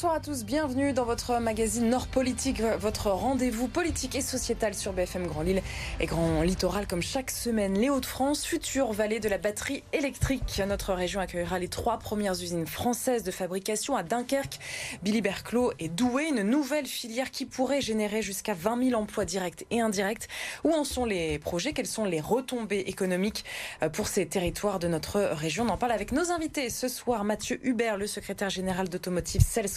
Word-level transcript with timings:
Bonsoir 0.00 0.14
à 0.14 0.20
tous, 0.20 0.46
bienvenue 0.46 0.94
dans 0.94 1.04
votre 1.04 1.38
magazine 1.40 1.90
Nord 1.90 2.06
Politique, 2.06 2.62
votre 2.78 3.10
rendez-vous 3.10 3.68
politique 3.68 4.14
et 4.14 4.22
sociétal 4.22 4.72
sur 4.72 4.94
BFM 4.94 5.26
Grand 5.26 5.42
Lille 5.42 5.60
et 6.00 6.06
Grand 6.06 6.40
Littoral 6.40 6.86
comme 6.86 7.02
chaque 7.02 7.30
semaine. 7.30 7.78
Les 7.78 7.90
Hauts-de-France, 7.90 8.46
future 8.46 8.94
vallée 8.94 9.20
de 9.20 9.28
la 9.28 9.36
batterie 9.36 9.84
électrique. 9.92 10.62
Notre 10.66 10.94
région 10.94 11.20
accueillera 11.20 11.58
les 11.58 11.68
trois 11.68 11.98
premières 11.98 12.32
usines 12.32 12.66
françaises 12.66 13.24
de 13.24 13.30
fabrication 13.30 13.94
à 13.94 14.02
Dunkerque, 14.02 14.58
Billy 15.02 15.20
Berclos 15.20 15.74
et 15.78 15.90
Douai, 15.90 16.30
une 16.30 16.44
nouvelle 16.44 16.86
filière 16.86 17.30
qui 17.30 17.44
pourrait 17.44 17.82
générer 17.82 18.22
jusqu'à 18.22 18.54
20 18.54 18.82
000 18.82 18.98
emplois 18.98 19.26
directs 19.26 19.66
et 19.70 19.82
indirects. 19.82 20.28
Où 20.64 20.72
en 20.72 20.84
sont 20.84 21.04
les 21.04 21.38
projets? 21.38 21.74
Quelles 21.74 21.84
sont 21.86 22.06
les 22.06 22.22
retombées 22.22 22.84
économiques 22.86 23.44
euh, 23.82 23.90
pour 23.90 24.08
ces 24.08 24.24
territoires 24.24 24.78
de 24.78 24.88
notre 24.88 25.20
région? 25.20 25.66
On 25.68 25.68
en 25.68 25.76
parle 25.76 25.92
avec 25.92 26.12
nos 26.12 26.30
invités 26.30 26.70
ce 26.70 26.88
soir. 26.88 27.22
Mathieu 27.22 27.60
Hubert, 27.64 27.98
le 27.98 28.06
secrétaire 28.06 28.48
général 28.48 28.88
d'Automotive 28.88 29.42
Sales 29.42 29.68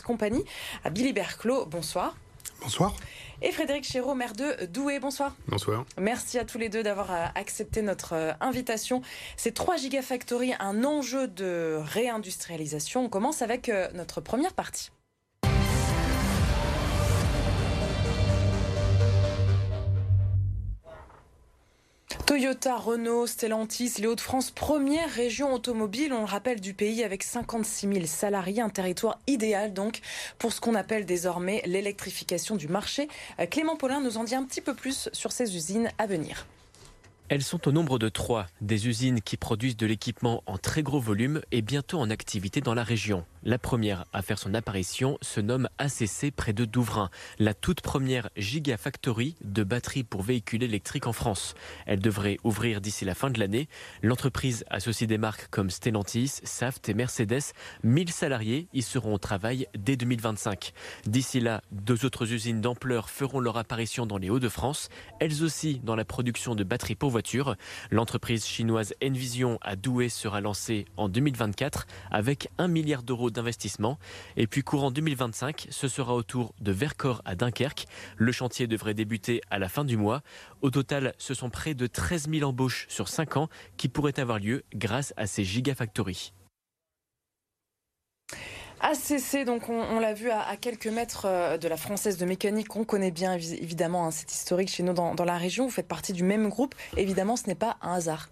À 0.84 0.90
Billy 0.90 1.14
Berclos. 1.14 1.66
Bonsoir. 1.66 2.16
Bonsoir. 2.62 2.94
Et 3.42 3.52
Frédéric 3.52 3.84
Chéreau, 3.84 4.16
maire 4.16 4.34
de 4.34 4.66
Douai. 4.66 5.00
Bonsoir. 5.00 5.36
Bonsoir. 5.48 5.86
Merci 6.00 6.40
à 6.40 6.46
tous 6.46 6.58
les 6.58 6.70
deux 6.70 6.84
d'avoir 6.84 7.12
euh, 7.12 7.26
accepté 7.36 7.82
notre 7.82 8.14
euh, 8.14 8.32
invitation. 8.40 9.02
Ces 9.36 9.52
3 9.52 9.78
Gigafactory, 9.78 10.54
un 10.60 10.86
enjeu 10.86 11.28
de 11.28 11.78
réindustrialisation. 11.84 13.04
On 13.04 13.10
commence 13.10 13.42
avec 13.42 13.68
euh, 13.68 13.90
notre 13.94 14.22
première 14.22 14.54
partie. 14.54 14.92
Toyota, 22.26 22.78
Renault, 22.78 23.28
Stellantis, 23.28 23.96
les 24.00 24.08
Hauts-de-France, 24.08 24.52
première 24.52 25.10
région 25.10 25.54
automobile, 25.54 26.14
on 26.14 26.20
le 26.20 26.26
rappelle, 26.26 26.62
du 26.62 26.74
pays 26.74 27.04
avec 27.04 27.22
56 27.22 27.88
000 27.88 28.06
salariés, 28.06 28.62
un 28.62 28.70
territoire 28.70 29.20
idéal 29.28 29.74
donc 29.74 30.00
pour 30.40 30.54
ce 30.54 30.62
qu'on 30.62 30.76
appelle 30.76 31.06
désormais 31.06 31.62
l'électrification 31.66 32.56
du 32.56 32.68
marché. 32.68 33.10
Euh, 33.40 33.46
Clément 33.46 33.76
Paulin 33.76 34.00
nous 34.00 34.18
en 34.18 34.24
dit 34.24 34.36
un 34.36 34.44
petit 34.44 34.62
peu 34.62 34.74
plus 34.74 35.10
sur 35.12 35.32
ces 35.32 35.56
usines 35.56 35.90
à 35.98 36.06
venir. 36.06 36.46
Elles 37.30 37.42
sont 37.42 37.70
au 37.70 37.72
nombre 37.72 38.00
de 38.00 38.10
trois, 38.10 38.48
des 38.60 38.88
usines 38.88 39.22
qui 39.22 39.38
produisent 39.38 39.78
de 39.78 39.86
l'équipement 39.86 40.44
en 40.46 40.58
très 40.58 40.84
gros 40.84 41.00
volume 41.00 41.42
et 41.52 41.62
bientôt 41.62 42.00
en 42.00 42.10
activité 42.10 42.60
dans 42.60 42.74
la 42.74 42.84
région. 42.84 43.24
La 43.44 43.58
première 43.58 44.06
à 44.12 44.22
faire 44.22 44.38
son 44.38 44.54
apparition 44.54 45.18
se 45.22 45.40
nomme 45.40 45.70
ACC 45.78 46.32
près 46.36 46.52
de 46.52 46.66
Douvrin, 46.66 47.10
la 47.40 47.54
toute 47.54 47.80
première 47.80 48.30
gigafactory 48.36 49.36
de 49.42 49.64
batteries 49.64 50.04
pour 50.04 50.22
véhicules 50.22 50.64
électriques 50.64 51.08
en 51.08 51.14
France. 51.14 51.56
Elle 51.86 52.02
devrait 52.02 52.38
ouvrir 52.44 52.82
d'ici 52.82 53.06
la 53.06 53.16
fin 53.16 53.30
de 53.30 53.40
l'année. 53.40 53.70
L'entreprise 54.02 54.66
associe 54.70 55.08
des 55.08 55.18
marques 55.18 55.48
comme 55.50 55.70
Stellantis, 55.70 56.42
Saft 56.44 56.90
et 56.90 56.94
Mercedes. 56.94 57.54
1000 57.84 58.12
salariés 58.12 58.68
y 58.74 58.82
seront 58.82 59.14
au 59.14 59.18
travail 59.18 59.68
dès 59.78 59.96
2025. 59.96 60.74
D'ici 61.06 61.40
là, 61.40 61.62
deux 61.72 62.06
autres 62.06 62.34
usines 62.34 62.60
d'ampleur 62.60 63.10
feront 63.10 63.40
leur 63.40 63.58
apparition 63.58 64.06
dans 64.06 64.18
les 64.18 64.30
Hauts-de-France, 64.30 64.90
elles 65.20 65.44
aussi 65.44 65.80
dans 65.84 65.96
la 65.96 66.06
production 66.06 66.54
de 66.54 66.64
batteries 66.64 66.96
pour 66.96 67.13
L'entreprise 67.92 68.46
chinoise 68.46 68.94
Envision 69.04 69.58
à 69.62 69.76
Douai 69.76 70.10
sera 70.10 70.42
lancée 70.42 70.86
en 70.98 71.10
2024 71.10 71.86
avec 72.12 72.50
1 72.58 72.68
milliard 72.68 73.04
d'euros 73.04 73.30
d'investissement. 73.30 74.00
Et 74.38 74.48
puis 74.48 74.64
courant 74.64 74.92
2025, 74.92 75.68
ce 75.70 75.88
sera 75.88 76.14
au 76.14 76.24
tour 76.24 76.54
de 76.60 76.72
Vercors 76.72 77.22
à 77.26 77.36
Dunkerque. 77.36 77.86
Le 78.18 78.32
chantier 78.32 78.68
devrait 78.68 78.94
débuter 78.94 79.42
à 79.50 79.60
la 79.60 79.70
fin 79.70 79.86
du 79.86 79.98
mois. 79.98 80.22
Au 80.62 80.70
total, 80.70 81.14
ce 81.18 81.34
sont 81.34 81.50
près 81.50 81.74
de 81.74 81.88
13 81.88 82.30
000 82.30 82.50
embauches 82.50 82.86
sur 82.90 83.08
5 83.08 83.38
ans 83.38 83.50
qui 83.78 83.90
pourraient 83.90 84.20
avoir 84.20 84.40
lieu 84.40 84.64
grâce 84.74 85.14
à 85.18 85.28
ces 85.28 85.44
gigafactories. 85.44 86.34
ACC, 88.84 89.46
donc 89.46 89.70
on, 89.70 90.00
l'a 90.00 90.14
vu 90.14 90.30
à, 90.30 90.58
quelques 90.58 90.88
mètres 90.88 91.26
euh, 91.26 91.58
de 91.58 91.70
la 91.70 91.78
Française 91.78 92.18
de 92.18 92.26
mécanique, 92.26 92.76
on 92.76 92.84
connaît 92.84 93.12
bien 93.12 93.34
évidemment 93.34 94.08
hein, 94.08 94.12
c'est 94.12 94.30
historique 94.32 94.70
chez 94.70 94.84
nous 94.84 94.92
dans, 94.94 95.16
la 95.24 95.38
région, 95.38 95.66
vous 95.66 95.72
faites 95.72 95.88
partie 95.88 96.12
du 96.12 96.24
même 96.24 96.50
groupe, 96.50 96.76
évidemment 96.98 97.38
ce 97.38 97.48
n'est 97.48 97.56
pas 97.56 97.78
un 97.82 97.94
hasard. 97.94 98.30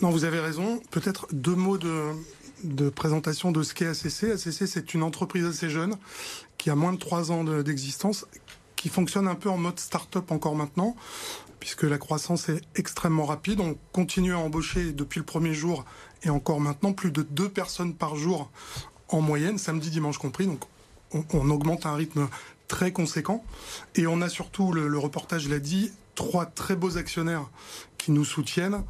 Non, 0.00 0.10
vous 0.10 0.24
avez 0.24 0.40
raison, 0.40 0.80
peut-être 0.90 1.26
deux 1.32 1.54
mots 1.54 1.78
de 1.78 2.88
présentation 2.90 3.50
de 3.50 3.62
ce 3.62 3.72
qu'est 3.72 3.86
ACC. 3.86 4.34
ACC, 4.34 4.68
c'est 4.68 4.94
une 4.94 5.02
entreprise 5.02 5.46
assez 5.46 5.70
jeune 5.70 5.94
qui 6.58 6.70
a 6.70 6.74
moins 6.74 6.92
de 6.92 6.98
trois 6.98 7.32
ans 7.32 7.42
d'existence, 7.42 8.26
qui 8.76 8.88
fonctionne 8.88 9.26
un 9.26 9.34
peu 9.34 9.48
en 9.48 9.56
mode 9.56 9.78
start-up 9.78 10.30
encore 10.32 10.54
maintenant, 10.54 10.96
puisque 11.60 11.84
la 11.84 11.98
croissance 11.98 12.48
est 12.48 12.60
extrêmement 12.74 13.24
rapide. 13.24 13.60
On 13.60 13.76
continue 13.92 14.34
à 14.34 14.38
embaucher 14.38 14.92
depuis 14.92 15.18
le 15.18 15.24
premier 15.24 15.54
jour 15.54 15.84
et 16.24 16.30
encore 16.30 16.60
maintenant 16.60 16.92
plus 16.92 17.10
de 17.10 17.22
deux 17.22 17.48
personnes 17.48 17.94
par 17.94 18.16
jour 18.16 18.50
en 19.12 19.20
moyenne, 19.20 19.58
samedi, 19.58 19.90
dimanche 19.90 20.18
compris. 20.18 20.46
Donc 20.46 20.64
on, 21.32 21.50
augmente 21.50 21.86
à 21.86 21.90
un 21.90 21.94
rythme 21.94 22.28
très 22.68 22.92
conséquent. 22.92 23.44
Et 23.94 24.06
on 24.06 24.20
a 24.22 24.28
surtout, 24.28 24.72
le, 24.72 24.98
reportage 24.98 25.48
l'a 25.48 25.58
dit, 25.58 25.92
trois 26.14 26.46
très 26.46 26.76
beaux 26.76 26.96
actionnaires 26.96 27.48
qui 27.98 28.12
nous 28.12 28.24
soutiennent. 28.24 28.84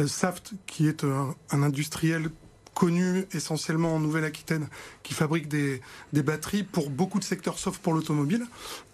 Euh, 0.00 0.06
Saft, 0.06 0.54
qui 0.66 0.88
est 0.88 1.04
un 1.04 1.62
industriel 1.62 2.30
connu 2.74 3.26
essentiellement 3.32 3.94
en 3.94 4.00
Nouvelle-Aquitaine, 4.00 4.68
qui 5.02 5.14
fabrique 5.14 5.48
des, 5.48 5.80
des, 6.12 6.22
batteries 6.22 6.64
pour 6.64 6.90
beaucoup 6.90 7.18
de 7.18 7.24
secteurs 7.24 7.58
sauf 7.58 7.78
pour 7.78 7.94
l'automobile. 7.94 8.46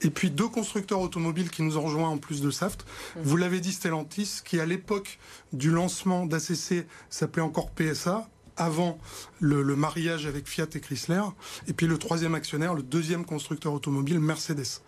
Et 0.03 0.11
puis 0.11 0.31
deux 0.31 0.49
constructeurs 0.49 1.01
automobiles 1.01 1.51
qui 1.51 1.63
nous 1.63 1.79
ont 1.79 1.83
rejoints 1.83 2.09
en 2.09 2.19
plus 2.19 2.43
de 2.43 2.51
Saft. 2.51 2.85
Mmh. 2.85 3.21
Vous 3.23 3.37
l'avez 3.37 3.61
dit, 3.61 3.73
Stellantis, 3.73 4.41
qui 4.45 4.61
à 4.61 4.67
l'époque 4.67 5.19
du 5.53 5.71
lancement 5.71 6.27
d'ACC 6.27 6.87
s'appelait 7.09 7.43
encore 7.43 7.71
PSA, 7.71 8.29
avant 8.61 8.99
le, 9.41 9.63
le, 9.63 9.75
mariage 9.75 10.27
avec 10.27 10.47
Fiat 10.47 10.67
et 10.75 10.81
Chrysler. 10.81 11.23
Et 11.67 11.73
puis 11.73 11.87
le 11.87 11.99
troisième 11.99 12.35
actionnaire, 12.35 12.75
le 12.75 12.83
deuxième 12.83 13.25
constructeur 13.25 13.73
automobile, 13.73 14.21
Mercedes. 14.21 14.83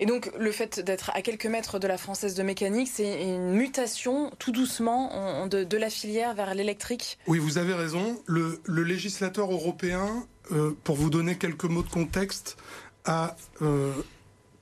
Et 0.00 0.06
donc, 0.06 0.30
le 0.38 0.52
fait 0.52 0.80
d'être 0.80 1.10
à 1.14 1.22
quelques 1.22 1.46
mètres 1.46 1.78
de 1.78 1.88
la 1.88 1.98
Française 1.98 2.34
de 2.34 2.42
mécanique, 2.42 2.88
c'est 2.92 3.24
une 3.24 3.52
mutation 3.52 4.30
tout 4.38 4.52
doucement 4.52 5.46
de, 5.48 5.76
la 5.76 5.90
filière 5.90 6.34
vers 6.34 6.54
l'électrique? 6.54 7.18
Oui, 7.26 7.38
vous 7.38 7.58
avez 7.58 7.74
raison. 7.74 8.20
Le, 8.26 8.60
législateur 8.66 9.50
européen, 9.50 10.24
euh, 10.52 10.72
pour 10.84 10.96
vous 10.96 11.10
donner 11.10 11.36
quelques 11.36 11.64
mots 11.64 11.82
de 11.82 11.90
contexte, 11.90 12.56
a 13.04 13.36
euh, 13.60 13.92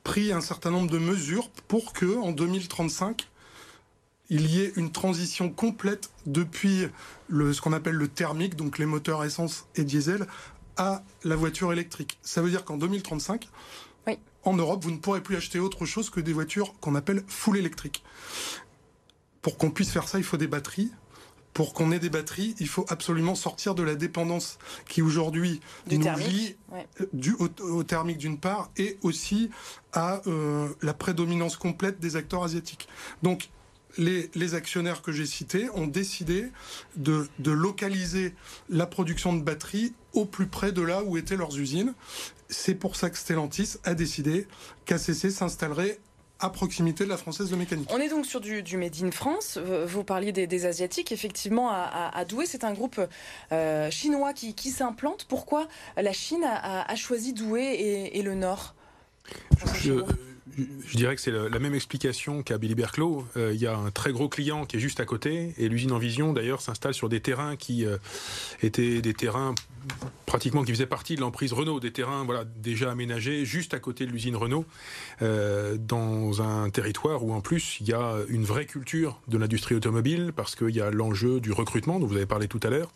pris 0.05 0.33
un 0.33 0.41
certain 0.41 0.71
nombre 0.71 0.91
de 0.91 0.99
mesures 0.99 1.51
pour 1.69 1.93
que, 1.93 2.17
en 2.17 2.33
2035, 2.33 3.29
il 4.29 4.51
y 4.51 4.61
ait 4.61 4.73
une 4.77 4.91
transition 4.91 5.51
complète 5.51 6.11
depuis 6.27 6.89
le, 7.29 7.53
ce 7.53 7.61
qu'on 7.61 7.73
appelle 7.73 7.95
le 7.95 8.09
thermique, 8.09 8.57
donc 8.57 8.79
les 8.79 8.87
moteurs 8.87 9.25
essence 9.25 9.67
et 9.77 9.85
diesel, 9.85 10.27
à 10.77 11.03
la 11.25 11.37
voiture 11.37 11.73
électrique. 11.73 12.19
Ça 12.23 12.43
veut 12.43 12.51
dire 12.51 12.65
qu'en 12.65 12.77
2035, 12.77 13.49
en 14.47 14.55
Europe, 14.55 14.85
vous 14.85 14.93
ne 14.93 14.99
pourrez 14.99 15.23
plus 15.23 15.37
acheter 15.37 15.59
autre 15.59 15.85
chose 15.87 16.09
que 16.09 16.21
des 16.21 16.33
voitures 16.33 16.75
qu'on 16.81 16.95
appelle 16.95 17.25
full 17.27 17.57
électriques. 17.57 18.05
Pour 19.43 19.59
qu'on 19.59 19.71
puisse 19.71 19.91
faire 19.91 20.09
ça, 20.09 20.19
il 20.19 20.25
faut 20.25 20.37
des 20.37 20.47
batteries. 20.47 20.93
Pour 21.53 21.73
qu'on 21.73 21.91
ait 21.91 21.99
des 21.99 22.11
batteries, 22.11 22.55
il 22.61 22.69
faut 22.69 22.85
absolument 22.89 23.35
sortir 23.35 23.75
de 23.75 23.83
la 23.83 23.95
dépendance 23.95 24.59
qui 24.89 25.03
aujourd'hui 25.03 25.61
nous 25.91 26.05
lie 26.17 26.55
du, 27.13 27.35
au, 27.39 27.83
thermique 27.83 28.19
d'une 28.19 28.39
part 28.39 28.71
et 28.77 28.99
aussi 29.03 29.51
à 29.93 30.21
euh, 30.27 30.69
la 30.83 30.93
prédominance 30.93 31.57
complète 31.57 31.99
des 31.99 32.15
acteurs 32.17 32.45
asiatiques. 32.45 32.89
Donc 33.23 33.49
les, 33.99 34.31
les, 34.35 34.55
actionnaires 34.55 35.03
que 35.03 35.13
j'ai 35.13 35.27
cités 35.27 35.69
ont 35.75 35.87
décidé 35.87 36.51
de, 36.97 37.29
de, 37.39 37.51
localiser 37.51 38.35
la 38.69 38.87
production 38.87 39.35
de 39.35 39.43
batteries 39.43 39.95
au 40.13 40.25
plus 40.25 40.47
près 40.47 40.73
de 40.73 40.83
là 40.83 41.03
où 41.03 41.17
étaient 41.17 41.37
leurs 41.37 41.59
usines. 41.59 41.95
C'est 42.49 42.75
pour 42.75 42.97
ça 42.97 43.11
que 43.11 43.19
Stellantis 43.19 43.77
a 43.85 43.95
décidé 43.95 44.47
qu'ACC 44.85 45.31
s'installerait 45.31 45.99
à 46.39 46.51
proximité 46.51 47.05
de 47.05 47.09
la 47.09 47.17
Française 47.17 47.49
de 47.49 47.57
Mécanique. 47.57 47.89
On 47.91 47.99
est 47.99 48.11
donc 48.11 48.27
sur 48.27 48.41
du, 48.41 48.63
du 48.63 48.77
Made 48.77 48.97
in 49.03 49.11
France. 49.11 49.59
Vous 49.87 50.05
parliez 50.05 50.33
des, 50.33 50.67
Asiatiques. 50.67 51.11
Effectivement, 51.11 51.71
à, 51.71 52.25
Douai, 52.27 52.45
c'est 52.45 52.65
un 52.65 52.75
groupe 52.75 53.01
euh, 53.53 53.91
chinois 53.91 54.35
qui, 54.35 54.55
qui 54.55 54.71
s'implante. 54.71 55.25
Pourquoi 55.29 55.67
la 55.97 56.13
Chine 56.13 56.45
a, 56.45 56.91
a 56.91 56.95
choisi 56.97 57.33
Douai 57.33 57.65
et, 57.75 58.19
et 58.19 58.23
le 58.23 58.35
Nord? 58.35 58.75
Je 59.75 59.95
dirais 60.97 61.15
que 61.15 61.21
c'est 61.21 61.31
la 61.31 61.59
même 61.59 61.75
explication 61.75 62.43
qu'à 62.43 62.59
Billy 62.59 62.75
Berclos. 62.75 63.27
Euh, 63.37 63.53
il 63.55 63.61
y 63.61 63.67
a 63.67 63.77
un 63.77 63.91
très 63.91 64.13
gros 64.13 64.29
client 64.29 64.65
qui 64.65 64.77
est 64.77 64.81
juste 64.81 65.01
à 65.01 65.05
côté 65.05 65.55
et 65.59 65.69
l'usine 65.69 65.93
en 65.93 65.99
vision 65.99 66.33
d'ailleurs 66.33 66.61
s'installe 66.61 66.95
sur 66.95 67.09
des 67.09 67.21
terrains 67.21 67.57
qui 67.57 67.85
euh, 67.85 67.99
étaient 68.63 69.01
des 69.01 69.15
terrains 69.15 69.55
pratiquement 70.27 70.65
qui 70.65 70.73
faisaient 70.73 70.87
partie 70.87 71.17
de 71.17 71.21
l'emprise 71.21 71.53
Renault, 71.53 71.81
des 71.81 71.93
terrains 71.93 72.25
voilà 72.25 72.45
déjà 72.45 72.91
aménagés 72.91 73.45
juste 73.45 73.75
à 73.75 73.79
côté 73.79 74.07
de 74.07 74.11
l'usine 74.11 74.37
Renault, 74.37 74.65
euh, 75.23 75.77
dans 75.79 76.43
un 76.43 76.71
territoire 76.71 77.25
où 77.25 77.33
en 77.33 77.41
plus 77.41 77.79
il 77.81 77.89
y 77.89 77.93
a 77.93 78.17
une 78.29 78.45
vraie 78.45 78.67
culture 78.67 79.21
de 79.29 79.39
l'industrie 79.39 79.75
automobile 79.75 80.33
parce 80.35 80.55
qu'il 80.55 80.75
y 80.75 80.81
a 80.81 80.91
l'enjeu 80.91 81.41
du 81.41 81.53
recrutement 81.53 82.01
dont 82.01 82.07
vous 82.07 82.17
avez 82.17 82.27
parlé 82.27 82.49
tout 82.49 82.61
à 82.63 82.71
l'heure. 82.71 82.91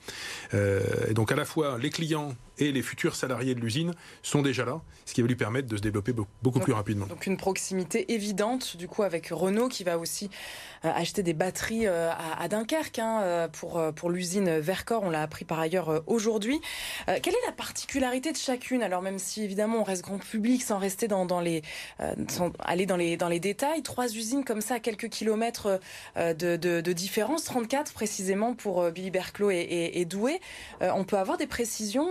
et 0.53 1.15
donc 1.15 1.33
à 1.33 1.37
la 1.37 1.45
fois 1.45 1.79
les 1.79 1.91
clients 1.91 2.35
et 2.61 2.73
les 2.73 2.83
futurs 2.83 3.15
salariés 3.15 3.55
de 3.55 3.61
l'usine 3.61 3.95
sont 4.23 4.43
déjà 4.43 4.65
là, 4.65 4.81
ce 5.07 5.15
qui 5.15 5.23
va 5.23 5.29
lui 5.29 5.37
permettre 5.37 5.69
de 5.69 5.77
se 5.77 5.83
développer 5.83 6.13
beaucoup 6.43 6.61
plus 6.61 6.73
rapidement. 6.73 7.07
Donc 7.07 7.27
une 7.27 7.37
proximité 7.37 8.13
évidente 8.13 8.77
du 8.77 8.89
coup 8.89 9.03
avec 9.03 9.29
Renault 9.29 9.69
qui 9.69 9.85
va 9.85 9.99
aussi 9.99 10.31
euh, 10.85 10.91
acheter 10.95 11.23
des 11.23 11.35
batteries 11.35 11.87
euh, 11.87 12.11
à, 12.11 12.49
Dunkerque 12.49 12.99
hein, 12.99 13.21
euh, 13.23 13.49
pour, 13.49 13.83
pour 13.95 14.11
l'usine 14.11 14.59
Vercors, 14.59 15.03
on 15.03 15.11
l'a 15.11 15.23
appris 15.23 15.45
par 15.45 15.61
ailleurs 15.61 16.03
aujourd'hui. 16.07 16.61
Quelle 17.07 17.35
est 17.35 17.47
la 17.47 17.53
particularité 17.53 18.33
de 18.33 18.37
chacune? 18.37 18.83
Alors 18.83 19.03
même 19.03 19.19
si 19.19 19.43
évidemment 19.43 19.79
on 19.79 19.85
reste 19.85 20.03
grand 20.03 20.19
public 20.19 20.63
sans 20.63 20.79
rester 20.79 21.09
dans, 21.09 21.41
les 21.41 21.63
sans 22.29 22.53
aller 22.61 22.87
dans 22.87 22.97
les 22.97 23.17
dans 23.17 23.29
les 23.29 23.41
détails, 23.41 23.83
trois 23.83 24.07
usines 24.07 24.45
comme 24.45 24.61
ça 24.61 24.81
quelques 24.81 25.09
kilomètres 25.09 25.81
de, 26.17 26.57
de, 26.57 26.93
différence, 26.93 27.45
34 27.45 27.93
précisément 27.93 28.55
pour 28.55 28.91
Billy 28.91 29.11
Berclos 29.11 29.51
et, 29.51 29.93
et, 29.95 30.05
Douai. 30.05 30.41
on 30.81 31.05
peut 31.05 31.19
avoir 31.19 31.37
des 31.37 31.47
précisions. 31.47 32.09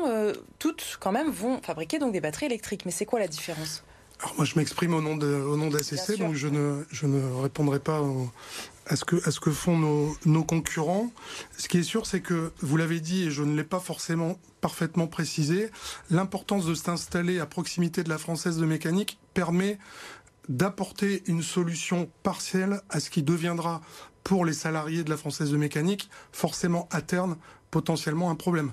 toutes 0.60 0.98
quand 1.00 1.12
même 1.12 1.30
vont 1.30 1.62
fabriquer 1.62 2.00
donc 2.00 2.14
des 2.14 2.22
batteries 2.22 2.48
électriques. 2.48 2.86
Mais 2.86 2.92
c'est 2.92 3.06
quoi 3.06 3.20
la 3.20 3.28
différence? 3.28 3.84
Alors 4.22 4.36
moi, 4.36 4.46
je 4.46 4.56
m'exprime 4.58 4.94
au 4.94 5.02
nom 5.02 5.16
de, 5.16 5.28
au 5.28 5.56
nom 5.56 5.70
d'ACC, 5.70 6.18
donc 6.18 6.34
je 6.34 6.48
ne, 6.48 6.84
je 6.92 7.06
ne 7.06 7.42
répondrai 7.42 7.80
pas 7.80 8.02
à 8.86 8.96
ce 8.98 9.06
que, 9.06 9.16
à 9.26 9.32
ce 9.32 9.40
que 9.40 9.52
font 9.52 9.78
nos, 9.78 10.18
nos 10.26 10.44
concurrents. 10.44 11.10
Ce 11.58 11.70
qui 11.70 11.78
est 11.78 11.84
sûr, 11.84 12.06
c'est 12.06 12.20
que 12.20 12.52
vous 12.60 12.76
l'avez 12.76 13.00
dit 13.00 13.28
et 13.28 13.32
je 13.32 13.44
ne 13.44 13.56
l'ai 13.56 13.64
pas 13.64 13.80
forcément 13.80 14.38
parfaitement 14.60 15.08
précisé, 15.08 15.70
l'importance 16.12 16.66
de 16.66 16.74
s'installer 16.74 17.40
à 17.40 17.46
proximité 17.46 18.04
de 18.04 18.10
la 18.10 18.18
Française 18.18 18.58
de 18.58 18.66
mécanique 18.66 19.20
permet 19.34 19.80
d'apporter 20.50 21.24
une 21.28 21.44
solution 21.44 22.10
partielle 22.24 22.82
à 22.90 23.00
ce 23.00 23.10
qui 23.10 23.24
deviendra 23.24 23.80
pour 24.26 24.44
les 24.44 24.54
salariés 24.54 25.06
de 25.06 25.10
la 25.10 25.18
Française 25.18 25.52
de 25.52 25.58
mécanique 25.58 26.10
forcément 26.34 26.90
à 26.92 27.02
terme 27.02 27.38
potentiellement 27.72 28.32
un 28.32 28.36
problème 28.36 28.72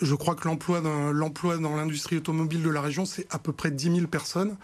je 0.00 0.14
crois 0.14 0.34
que 0.34 0.48
l'emploi 0.48 0.80
dans, 0.80 1.12
l'emploi 1.12 1.58
dans 1.58 1.76
l'industrie 1.76 2.16
automobile 2.16 2.62
de 2.62 2.70
la 2.70 2.80
région, 2.80 3.04
c'est 3.04 3.26
à 3.30 3.38
peu 3.38 3.52
près 3.52 3.70
10 3.70 3.96
000 3.96 4.06
personnes. 4.06 4.56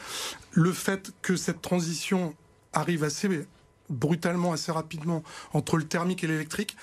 Le 0.53 0.73
fait 0.73 1.13
que 1.23 1.37
cette 1.37 1.63
transition 1.63 2.35
arrive 2.73 3.05
assez 3.05 3.47
brutalement, 3.91 4.53
assez 4.53 4.73
rapidement 4.73 5.23
entre 5.53 5.77
le 5.77 5.85
thermique 5.85 6.25
et 6.25 6.27
l'électrique, 6.27 6.77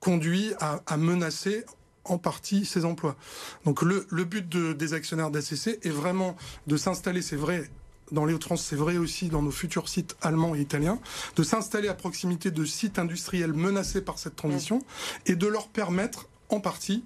conduit 0.00 0.52
à, 0.58 0.96
menacer 0.96 1.64
en 2.04 2.18
partie 2.18 2.64
ces 2.64 2.84
emplois. 2.84 3.16
Donc 3.64 3.82
le, 3.82 4.24
but 4.24 4.48
des 4.48 4.94
actionnaires 4.94 5.30
d'ACC 5.30 5.78
est 5.82 5.90
vraiment 5.90 6.36
de 6.66 6.76
s'installer, 6.76 7.22
c'est 7.22 7.36
vrai, 7.36 7.70
dans 8.10 8.24
les 8.24 8.34
Hauts-de-France, 8.34 8.64
c'est 8.64 8.76
vrai 8.76 8.98
aussi 8.98 9.28
dans 9.28 9.42
nos 9.42 9.52
futurs 9.52 9.88
sites 9.88 10.16
allemands 10.20 10.54
et 10.56 10.60
italiens, 10.60 10.98
de 11.36 11.42
s'installer 11.42 11.88
à 11.88 11.94
proximité 11.94 12.50
de 12.50 12.64
sites 12.64 12.98
industriels 12.98 13.52
menacés 13.52 14.02
par 14.02 14.18
cette 14.18 14.34
transition 14.34 14.80
et 15.26 15.36
de 15.36 15.46
leur 15.46 15.68
permettre 15.68 16.28
en 16.48 16.58
partie 16.60 17.04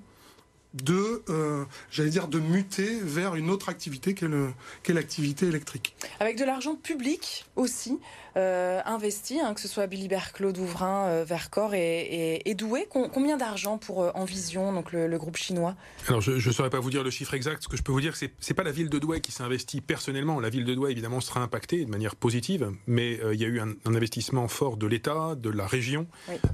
de, 0.83 1.23
euh, 1.29 1.65
j'allais 1.91 2.11
dire, 2.11 2.29
de 2.29 2.39
muter 2.39 3.01
vers 3.03 3.35
une 3.35 3.51
autre 3.51 3.69
activité 3.69 4.15
qu'est 4.15 4.93
l'activité 4.93 5.47
électrique. 5.47 5.95
Avec 6.21 6.39
de 6.39 6.45
l'argent 6.45 6.77
public 6.77 7.47
aussi 7.57 7.99
euh, 8.37 8.81
investi, 8.85 9.41
hein, 9.41 9.55
que 9.55 9.63
ce 9.63 9.69
soit 9.69 9.87
Billy 9.87 10.11
Claude 10.35 10.59
Ouvrin, 10.59 11.07
euh, 11.07 11.25
Vercors 11.27 11.73
et, 11.73 12.43
et, 12.45 12.55
Douai. 12.55 12.87
combien 12.91 13.39
d'argent 13.39 13.79
pour 13.79 14.03
euh, 14.03 14.11
Envision, 14.15 14.75
donc 14.75 14.93
le, 14.93 15.17
groupe 15.17 15.39
chinois? 15.39 15.75
Alors 16.09 16.21
je 16.21 16.33
ne 16.33 16.53
saurais 16.53 16.69
pas 16.69 16.79
vous 16.79 16.91
dire 16.91 17.03
le 17.03 17.09
chiffre 17.09 17.33
exact. 17.33 17.63
Ce 17.63 17.69
que 17.69 17.79
je 17.79 17.83
peux 17.83 17.93
vous 17.93 18.01
dire, 18.03 18.15
c'est 18.15 18.33
c'est 18.39 18.53
pas 18.53 18.63
la 18.63 18.73
ville 18.73 18.91
de 18.91 18.99
Douai 18.99 19.23
qui 19.23 19.33
s'investit 19.33 19.81
personnellement. 19.81 20.39
La 20.39 20.51
ville 20.51 20.67
de 20.67 20.75
Douai 20.75 20.91
évidemment 20.91 21.23
sera 21.23 21.41
impactée 21.41 21.83
de 21.83 21.91
manière 21.91 22.15
positive, 22.15 22.71
mais 22.87 23.19
il 23.33 23.41
y 23.41 23.45
a 23.45 23.49
eu 23.49 23.59
un, 23.59 23.73
investissement 23.87 24.49
fort 24.49 24.77
de 24.77 24.87
l'État, 24.87 25.35
de 25.35 25.49
la 25.49 25.67
région, 25.67 26.07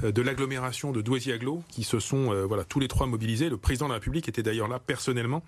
de 0.02 0.22
l'agglomération 0.22 0.92
de 0.92 1.02
Douai-Aglo, 1.02 1.64
qui 1.68 1.82
se 1.82 1.98
sont 1.98 2.32
voilà 2.46 2.62
tous 2.62 2.78
les 2.78 2.88
trois 2.88 3.06
mobilisés. 3.06 3.48
Le 3.48 3.56
président 3.56 3.86
de 3.86 3.90
la 3.90 3.96
République 3.96 4.11
était 4.18 4.42
d'ailleurs 4.42 4.68
là 4.68 4.78
personnellement 4.78 5.42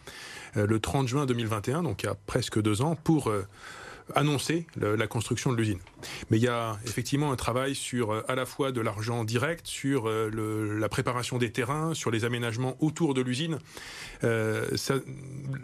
le 0.55 0.79
30 0.79 1.09
juin 1.09 1.27
2021, 1.27 1.83
donc 1.83 2.03
il 2.03 2.07
y 2.07 2.09
a 2.09 2.15
presque 2.27 2.61
deux 2.61 2.83
ans, 2.83 2.97
pour 2.97 3.33
annoncer 4.15 4.67
la 4.77 5.07
construction 5.07 5.53
de 5.53 5.57
l'usine. 5.57 5.79
Mais 6.31 6.37
il 6.37 6.43
y 6.43 6.49
a 6.49 6.79
effectivement 6.85 7.33
un 7.33 7.37
travail 7.37 7.75
sur 7.75 8.13
euh, 8.13 8.23
à 8.29 8.35
la 8.35 8.47
fois 8.47 8.73
de 8.73 8.81
l'argent 8.81 9.25
direct, 9.25 9.67
sur 9.67 10.09
euh, 10.09 10.79
la 10.79 10.89
préparation 10.89 11.39
des 11.39 11.51
terrains, 11.51 11.95
sur 11.95 12.11
les 12.11 12.25
aménagements 12.25 12.77
autour 12.81 13.15
de 13.15 13.23
l'usine. 13.23 13.59
Euh, 14.23 14.69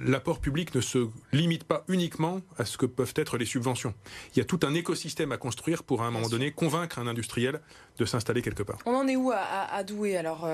l'apport 0.01 0.41
public 0.41 0.75
ne 0.75 0.81
se 0.81 1.09
limite 1.33 1.65
pas 1.65 1.85
uniquement 1.89 2.41
à 2.59 2.65
ce 2.65 2.79
que 2.79 2.87
peuvent 2.87 3.15
être 3.17 3.37
les 3.37 3.45
subventions. 3.45 3.95
Il 4.35 4.39
y 4.39 4.43
a 4.43 4.45
tout 4.45 4.61
un 4.63 4.75
écosystème 4.75 5.33
à 5.33 5.37
construire 5.37 5.83
pour 5.83 6.03
à 6.03 6.07
un 6.07 6.11
moment 6.11 6.29
donné 6.29 6.53
convaincre 6.53 6.99
un 6.99 7.07
industriel 7.07 7.61
de 7.99 8.05
s'installer 8.05 8.43
quelque 8.43 8.63
part. 8.63 8.79
On 8.87 8.95
en 8.95 9.07
est 9.09 9.17
où 9.17 9.31
à, 9.33 9.83
Douai 9.83 10.17
alors 10.17 10.49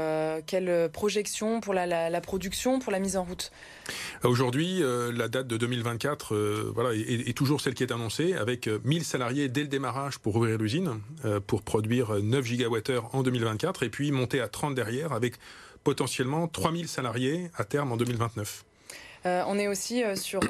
Quelle 0.47 0.91
projection 0.93 1.61
pour 1.61 1.75
la, 1.75 2.21
production, 2.21 2.81
pour 2.81 2.91
la 2.91 2.99
mise 2.99 3.17
en 3.17 3.25
route? 3.25 3.53
Aujourd'hui, 4.25 4.83
la 4.83 5.29
date 5.29 5.47
de 5.47 5.57
2024 5.57 6.35
voilà, 6.75 6.95
est, 6.95 7.29
est 7.29 7.37
toujours 7.37 7.61
celle 7.61 7.75
qui 7.77 7.85
est 7.85 7.93
annoncé, 7.93 8.35
avec 8.35 8.67
1000 8.67 9.01
euh, 9.01 9.05
salariés 9.05 9.49
dès 9.49 9.61
le 9.61 9.69
démarrage 9.69 10.19
pour 10.19 10.35
ouvrir 10.37 10.59
l'usine, 10.59 11.01
euh, 11.25 11.39
pour 11.39 11.63
produire 11.63 12.15
9 12.21 12.45
gigawattheures 12.45 13.15
en 13.15 13.23
2024, 13.23 13.85
et 13.85 13.89
puis 13.89 14.11
monter 14.11 14.41
à 14.41 14.49
30 14.49 14.75
derrière, 14.75 15.13
avec 15.13 15.35
potentiellement 15.85 16.49
3000 16.49 16.89
salariés 16.89 17.51
à 17.57 17.65
terme 17.65 17.93
en 17.93 17.97
2029. 17.97 18.65
Euh, 19.25 19.43
on 19.47 19.59
est 19.59 19.69
aussi 19.69 20.03
sur 20.15 20.41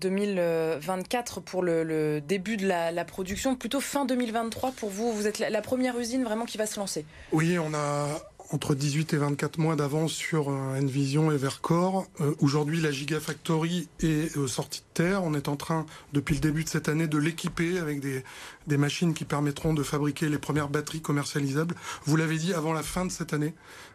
2024 0.00 1.40
pour 1.40 1.62
le, 1.62 2.20
début 2.20 2.56
de 2.56 2.66
la, 2.66 3.04
production, 3.04 3.54
plutôt 3.54 3.80
fin 3.80 4.04
2023 4.04 4.72
pour 4.72 4.90
vous. 4.90 5.12
Vous 5.12 5.26
êtes 5.26 5.38
la, 5.38 5.62
première 5.62 5.98
usine 5.98 6.24
vraiment 6.24 6.44
qui 6.44 6.58
va 6.58 6.66
se 6.66 6.78
lancer. 6.78 7.04
Oui, 7.32 7.58
on 7.58 7.74
a 7.74 8.29
entre 8.52 8.74
18 8.74 9.14
et 9.14 9.16
24 9.16 9.58
mois 9.58 9.76
d'avance 9.76 10.12
sur 10.12 10.50
euh, 10.50 10.78
Envision 10.80 11.30
et 11.30 11.36
Vercor. 11.36 12.06
Euh, 12.20 12.34
aujourd'hui, 12.40 12.80
la 12.80 12.90
Gigafactory 12.90 13.88
est 14.00 14.36
euh, 14.36 14.48
sortie 14.48 14.80
de 14.80 14.94
terre. 14.94 15.22
On 15.22 15.34
est 15.34 15.48
en 15.48 15.56
train, 15.56 15.86
depuis 16.12 16.34
le 16.34 16.40
début 16.40 16.64
de 16.64 16.68
cette 16.68 16.88
année, 16.88 17.06
de 17.06 17.18
l'équiper 17.18 17.78
avec 17.78 18.00
des, 18.00 18.24
des 18.66 18.76
machines 18.76 19.14
qui 19.14 19.24
permettront 19.24 19.72
de 19.72 19.82
fabriquer 19.82 20.28
les 20.28 20.38
premières 20.38 20.68
batteries 20.68 21.00
commercialisables. 21.00 21.76
Vous 22.04 22.16
l'avez 22.16 22.38
dit, 22.38 22.52
avant 22.52 22.72
la 22.72 22.82
fin 22.82 23.06
de 23.06 23.12
cette 23.12 23.32
année. 23.32 23.54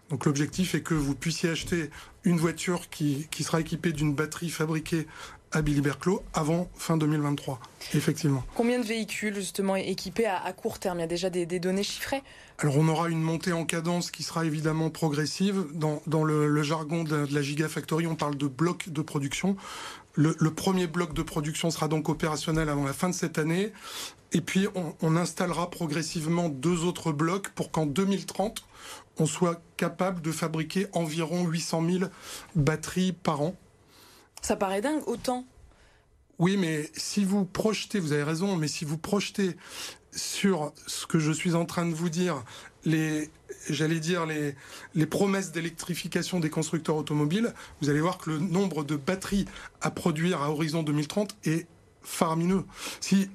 Donc 0.10 0.26
l'objectif 0.26 0.76
est 0.76 0.82
que 0.82 0.94
vous 0.94 1.16
puissiez 1.16 1.50
acheter 1.50 1.90
une 2.24 2.38
voiture 2.38 2.90
qui, 2.90 3.28
qui 3.32 3.44
sera 3.44 3.60
équipée 3.60 3.92
d'une 3.92 4.14
batterie 4.14 4.50
fabriquée 4.50 5.08
à 5.56 5.62
Billy 5.62 5.80
Berclos 5.80 6.22
avant 6.34 6.70
fin 6.76 6.98
2023, 6.98 7.60
effectivement. 7.94 8.44
Combien 8.56 8.80
de 8.80 8.86
véhicules 8.86 9.36
justement 9.36 9.76
équipés 9.78 10.26
à, 10.26 10.52
court 10.52 10.80
terme? 10.80 11.00
Il 11.00 11.02
y 11.02 11.06
a 11.06 11.08
déjà 11.08 11.30
des, 11.30 11.46
données 11.46 11.84
chiffrées? 11.84 12.22
Alors 12.60 12.78
on 12.78 12.88
aura 12.90 13.10
une 13.10 13.22
montée 13.22 13.54
en 13.54 13.66
cadence 13.66 14.12
qui 14.12 14.24
sera 14.24 14.46
évidemment 14.46 14.90
progressive. 14.90 15.66
Dans, 15.74 16.02
dans 16.08 16.26
le, 16.26 16.62
jargon 16.62 17.04
de, 17.04 17.26
la 17.32 17.42
Gigafactory, 17.42 18.06
on 18.06 18.16
parle 18.16 18.36
de 18.36 18.48
blocs 18.48 18.90
de 18.90 19.02
production. 19.02 19.56
Le, 20.14 20.34
premier 20.52 20.88
bloc 20.88 21.14
de 21.14 21.24
production 21.24 21.72
sera 21.72 21.88
donc 21.88 22.10
opérationnel 22.10 22.70
avant 22.70 22.86
la 22.86 22.94
fin 22.94 23.10
de 23.10 23.16
cette 23.16 23.38
année. 23.38 23.72
Et 24.34 24.42
puis 24.42 24.68
on, 24.76 24.94
on 25.02 25.16
installera 25.16 25.70
progressivement 25.70 26.50
deux 26.50 26.84
autres 26.84 27.14
blocs 27.14 27.50
pour 27.50 27.72
qu'en 27.72 27.86
2030, 27.86 28.66
on 29.20 29.26
soit 29.26 29.62
capable 29.78 30.22
de 30.22 30.32
fabriquer 30.32 30.88
environ 30.92 31.46
800 31.46 31.84
000 31.90 32.04
batteries 32.56 33.14
par 33.14 33.42
an. 33.42 33.56
Ça 34.46 34.56
paraît 34.56 34.82
dingue, 34.82 35.02
autant. 35.08 35.44
Oui, 36.38 36.56
mais 36.56 36.92
si 36.94 37.26
vous 37.26 37.46
projetez, 37.46 38.00
vous 38.00 38.12
avez 38.12 38.22
raison, 38.22 38.56
mais 38.58 38.68
si 38.68 38.86
vous 38.86 39.00
projetez 39.00 39.58
sur 40.12 40.72
ce 40.86 41.08
que 41.08 41.18
je 41.18 41.32
suis 41.32 41.56
en 41.56 41.66
train 41.66 41.88
de 41.88 41.96
vous 41.96 42.10
dire, 42.10 42.44
les, 42.84 43.32
j'allais 43.72 44.00
dire 44.00 44.28
les, 44.28 44.54
les 44.94 45.08
promesses 45.08 45.52
d'électrification 45.52 46.40
des 46.40 46.52
constructeurs 46.52 46.96
automobiles, 46.96 47.56
vous 47.82 47.90
allez 47.90 48.02
voir 48.02 48.20
que 48.20 48.30
le 48.30 48.38
nombre 48.38 48.84
de 48.84 48.96
batteries 48.96 49.46
à 49.82 49.90
produire 49.90 50.44
à 50.44 50.52
horizon 50.52 50.84
2030 50.84 51.36
est 51.46 51.66
faramineux. 52.04 52.66
Si 53.00 53.32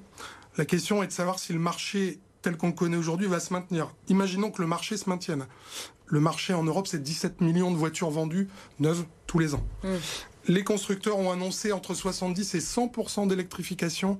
la 0.59 0.65
question 0.65 1.03
est 1.03 1.09
de 1.09 1.13
savoir 1.13 1.41
si 1.41 1.53
le 1.53 1.59
marché 1.59 2.21
tel 2.41 2.57
qu'on 2.57 2.69
le 2.69 2.73
connaît 2.73 2.97
aujourd'hui 2.97 3.27
va 3.27 3.41
se 3.41 3.53
maintenir. 3.53 3.93
Imaginons 4.07 4.53
que 4.53 4.63
le 4.63 4.69
marché 4.69 4.97
se 4.97 5.09
maintienne. 5.09 5.47
Le 6.07 6.21
marché 6.21 6.55
en 6.55 6.63
Europe, 6.63 6.87
c'est 6.87 7.03
17 7.03 7.41
millions 7.41 7.73
de 7.73 7.77
voitures 7.77 8.11
vendues 8.11 8.49
neuves 8.79 9.05
tous 9.27 9.41
les 9.41 9.55
ans. 9.55 9.65
Mmh 9.83 9.89
les 10.51 10.65
constructeurs 10.65 11.17
ont 11.17 11.31
annoncé 11.31 11.71
entre 11.71 11.95
70 11.95 12.57
et 12.57 12.59
100% 12.59 13.29
d'électrification 13.29 14.19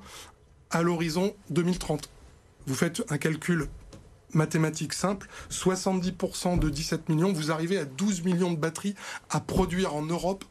à 0.71 0.81
l'horizon 0.81 1.35
2030. 1.51 2.09
Vous 2.69 2.75
faites 2.77 3.03
un 3.11 3.19
calcul 3.19 3.67
mathématique 4.33 4.93
simple, 4.93 5.29
70% 5.51 6.61
de 6.61 6.71
17 6.71 7.09
millions, 7.09 7.33
vous 7.33 7.51
arrivez 7.51 7.79
à 7.79 7.85
12 7.85 8.23
millions 8.23 8.53
de 8.53 8.57
batteries 8.57 8.95
à 9.29 9.41
produire 9.41 9.97
en 9.97 10.03
Europe 10.03 10.45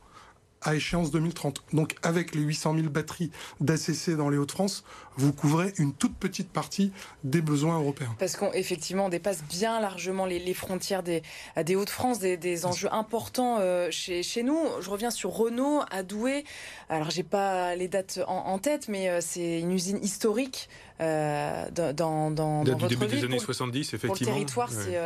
à 0.61 0.75
échéance 0.75 1.11
2030. 1.11 1.63
Donc 1.73 1.95
avec 2.01 2.35
les 2.35 2.41
800 2.41 2.75
000 2.75 2.89
batteries 2.89 3.31
d'ACC 3.59 4.11
dans 4.11 4.29
les 4.29 4.37
Hauts-de-France, 4.37 4.83
vous 5.15 5.33
couvrez 5.33 5.73
une 5.77 5.93
toute 5.93 6.15
petite 6.15 6.49
partie 6.49 6.91
des 7.23 7.41
besoins 7.41 7.79
européens. 7.79 8.15
Parce 8.19 8.35
qu'effectivement, 8.35 9.05
on 9.05 9.09
dépasse 9.09 9.43
bien 9.43 9.79
largement 9.79 10.25
les, 10.25 10.53
frontières 10.53 11.03
des, 11.03 11.23
des 11.63 11.75
Hauts-de-France, 11.75 12.19
des, 12.19 12.65
enjeux 12.65 12.91
importants 12.93 13.57
euh, 13.59 13.89
chez, 13.91 14.23
chez, 14.23 14.43
nous. 14.43 14.59
Je 14.81 14.89
reviens 14.89 15.11
sur 15.11 15.31
Renault 15.31 15.81
à 15.91 16.03
Douai. 16.03 16.43
Alors 16.89 17.09
j'ai 17.09 17.23
pas 17.23 17.75
les 17.75 17.87
dates 17.87 18.19
en, 18.27 18.57
tête, 18.59 18.87
mais 18.87 19.09
euh, 19.09 19.19
c'est 19.21 19.59
une 19.59 19.71
usine 19.71 20.03
historique 20.03 20.69
euh, 20.99 21.69
dans, 21.71 21.93
dans, 21.93 22.31
dans, 22.31 22.63
votre 22.63 22.87
début 22.87 23.07
des 23.07 23.23
années 23.23 23.39
70, 23.39 23.93
effectivement. 23.93 24.13
Pour 24.13 24.19
le 24.19 24.25
territoire, 24.25 24.71
c'est 24.71 24.97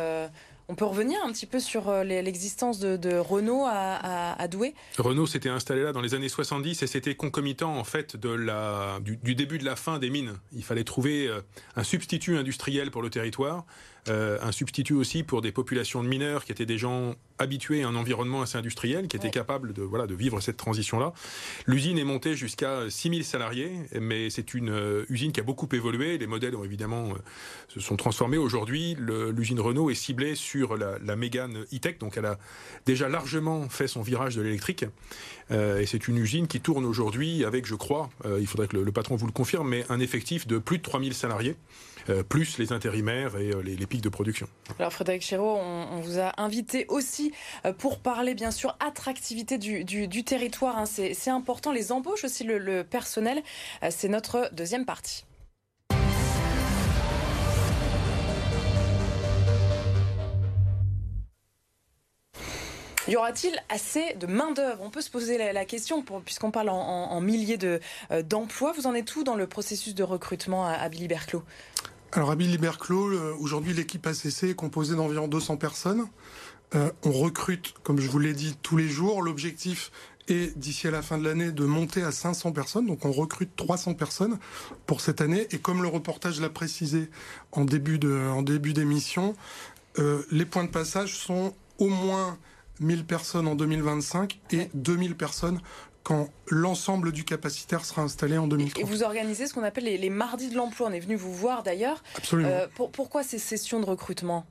on 0.68 0.74
peut 0.74 0.84
revenir 0.84 1.18
un 1.24 1.32
petit 1.32 1.46
peu 1.46 1.60
sur 1.60 1.88
euh, 1.88 2.04
l'existence 2.04 2.78
de, 2.78 3.16
Renault 3.18 3.64
à, 3.66 4.48
Douai? 4.48 4.74
Renault 4.98 5.26
s'était 5.26 5.48
installé 5.48 5.82
là 5.82 5.92
dans 5.92 6.00
les 6.00 6.14
années 6.14 6.28
70 6.28 6.82
et 6.82 6.86
c'était 6.86 7.14
concomitant 7.14 7.76
en 7.76 7.84
fait 7.84 8.16
de 8.16 8.30
la, 8.30 8.98
du, 9.00 9.34
début 9.34 9.58
de 9.58 9.64
la 9.64 9.76
fin 9.76 9.98
des 9.98 10.10
mines. 10.10 10.34
Il 10.52 10.64
fallait 10.64 10.84
trouver 10.84 11.26
euh, 11.26 11.40
un 11.76 11.84
substitut 11.84 12.36
industriel 12.36 12.90
pour 12.90 13.02
le 13.02 13.10
territoire 13.10 13.66
un 14.06 14.52
substitut 14.52 14.94
aussi 14.94 15.22
pour 15.22 15.40
des 15.42 15.52
populations 15.52 16.02
de 16.02 16.08
mineurs 16.08 16.44
qui 16.44 16.52
étaient 16.52 16.66
des 16.66 16.78
gens 16.78 17.14
habitués 17.38 17.82
à 17.82 17.88
un 17.88 17.94
environnement 17.94 18.42
assez 18.42 18.58
industriel, 18.58 19.08
qui 19.08 19.16
étaient 19.16 19.30
capables 19.30 19.72
de, 19.72 19.82
voilà, 19.82 20.06
de 20.06 20.14
vivre 20.14 20.40
cette 20.40 20.56
transition-là. 20.56 21.12
L'usine 21.66 21.98
est 21.98 22.04
montée 22.04 22.36
jusqu'à 22.36 22.88
6000 22.88 23.24
salariés, 23.24 23.72
mais 24.00 24.30
c'est 24.30 24.54
une 24.54 25.04
usine 25.08 25.32
qui 25.32 25.40
a 25.40 25.42
beaucoup 25.42 25.68
évolué. 25.72 26.18
Les 26.18 26.26
modèles 26.26 26.54
ont 26.54 26.64
évidemment 26.64 27.14
se 27.68 27.80
sont 27.80 27.96
transformés. 27.96 28.36
Aujourd'hui, 28.36 28.96
l'usine 28.98 29.60
Renault 29.60 29.90
est 29.90 29.94
ciblée 29.94 30.34
sur 30.34 30.76
la, 30.76 30.98
la 30.98 31.16
Mégane 31.16 31.64
e-tech, 31.72 31.98
donc 31.98 32.16
elle 32.16 32.26
a 32.26 32.38
déjà 32.86 33.08
largement 33.08 33.68
fait 33.68 33.88
son 33.88 34.02
virage 34.02 34.36
de 34.36 34.42
l'électrique. 34.42 34.84
Euh, 35.50 35.80
et 35.80 35.86
c'est 35.86 36.08
une 36.08 36.18
usine 36.18 36.46
qui 36.46 36.60
tourne 36.60 36.84
aujourd'hui 36.84 37.44
avec, 37.44 37.66
je 37.66 37.74
crois, 37.74 38.10
euh, 38.24 38.38
il 38.40 38.46
faudrait 38.46 38.68
que 38.68 38.76
le, 38.76 38.92
patron 38.92 39.16
vous 39.16 39.26
le 39.26 39.32
confirme, 39.32 39.68
mais 39.68 39.84
un 39.88 40.00
effectif 40.00 40.46
de 40.46 40.58
plus 40.58 40.78
de 40.78 40.82
3000 40.82 41.14
salariés. 41.14 41.56
Euh, 42.10 42.22
plus 42.22 42.58
les 42.58 42.72
intérimaires 42.72 43.36
et 43.36 43.52
les, 43.62 43.86
pics 43.86 44.00
de 44.00 44.08
production. 44.08 44.48
Alors 44.78 44.92
Frédéric 44.92 45.22
Chéreau, 45.22 45.56
on, 45.58 46.00
vous 46.00 46.18
a 46.18 46.40
invité 46.40 46.86
aussi 46.88 47.32
pour 47.78 47.98
parler 47.98 48.34
bien 48.34 48.50
sûr 48.50 48.76
attractivité 48.80 49.58
du, 49.58 50.24
territoire. 50.24 50.78
Hein. 50.78 50.86
C'est 50.86 51.30
important, 51.30 51.72
les 51.72 51.92
embauches 51.92 52.24
aussi, 52.24 52.44
le 52.44 52.84
personnel. 52.84 53.42
C'est 53.90 54.08
notre 54.08 54.50
deuxième 54.52 54.84
partie. 54.84 55.24
Y 63.06 63.16
aura-t-il 63.16 63.54
assez 63.68 64.14
de 64.14 64.26
main-d'œuvre? 64.26 64.82
On 64.82 64.88
peut 64.88 65.02
se 65.02 65.10
poser 65.10 65.36
la, 65.36 65.64
question, 65.66 66.02
puisqu'on 66.24 66.50
parle 66.50 66.70
en, 66.70 67.20
milliers 67.20 67.58
euh, 67.62 68.22
d'emplois. 68.22 68.72
Vous 68.72 68.86
en 68.86 68.94
êtes 68.94 69.14
où 69.14 69.24
dans 69.24 69.34
le 69.34 69.46
processus 69.46 69.94
de 69.94 70.02
recrutement 70.02 70.66
à, 70.66 70.88
Billy 70.88 71.06
Berclos 71.06 71.42
Alors, 72.16 72.30
à 72.30 72.36
Billy 72.36 72.58
euh, 72.62 73.34
aujourd'hui, 73.40 73.72
l'équipe 73.72 74.06
ACC 74.06 74.44
est 74.44 74.54
composée 74.54 74.94
d'environ 74.94 75.26
200 75.26 75.56
personnes. 75.56 76.06
Euh, 76.76 76.88
on 77.02 77.10
recrute, 77.10 77.74
comme 77.82 77.98
je 77.98 78.08
vous 78.08 78.20
l'ai 78.20 78.34
dit, 78.34 78.56
tous 78.62 78.76
les 78.76 78.88
jours. 78.88 79.20
L'objectif 79.20 79.90
est, 80.28 80.56
d'ici 80.56 80.86
à 80.86 80.92
la 80.92 81.02
fin 81.02 81.18
de 81.18 81.24
l'année, 81.24 81.50
de 81.50 81.64
monter 81.64 82.04
à 82.04 82.12
500 82.12 82.52
personnes. 82.52 82.86
Donc, 82.86 83.04
on 83.04 83.10
recrute 83.10 83.56
300 83.56 83.94
personnes 83.94 84.38
pour 84.86 85.00
cette 85.00 85.20
année. 85.20 85.48
Et 85.50 85.58
comme 85.58 85.82
le 85.82 85.88
reportage 85.88 86.40
l'a 86.40 86.50
précisé 86.50 87.10
en 87.50 87.64
début 87.64 87.98
d'émission, 87.98 89.34
les 90.30 90.44
points 90.44 90.64
de 90.64 90.70
passage 90.70 91.16
sont 91.16 91.52
au 91.78 91.88
moins 91.88 92.38
1000 92.78 93.06
personnes 93.06 93.48
en 93.48 93.56
2025 93.56 94.38
et 94.52 94.68
2000 94.74 95.16
personnes 95.16 95.60
quand 96.04 96.28
l'ensemble 96.48 97.10
du 97.10 97.24
capacitaire 97.24 97.84
sera 97.84 98.02
installé 98.02 98.38
en 98.38 98.46
2030. 98.46 98.78
Et 98.78 98.84
vous 98.84 99.02
organisez 99.02 99.46
ce 99.46 99.54
qu'on 99.54 99.62
appelle 99.64 99.84
les, 99.84 100.10
mardis 100.10 100.50
de 100.50 100.54
l'emploi. 100.54 100.88
On 100.90 100.92
est 100.92 101.00
venu 101.00 101.16
vous 101.16 101.34
voir 101.34 101.62
d'ailleurs. 101.62 102.04
Absolument. 102.16 102.50
Euh, 102.50 102.66
pourquoi 102.92 103.22
ces 103.22 103.38
sessions 103.38 103.80
de 103.80 103.86
recrutement? 103.86 104.46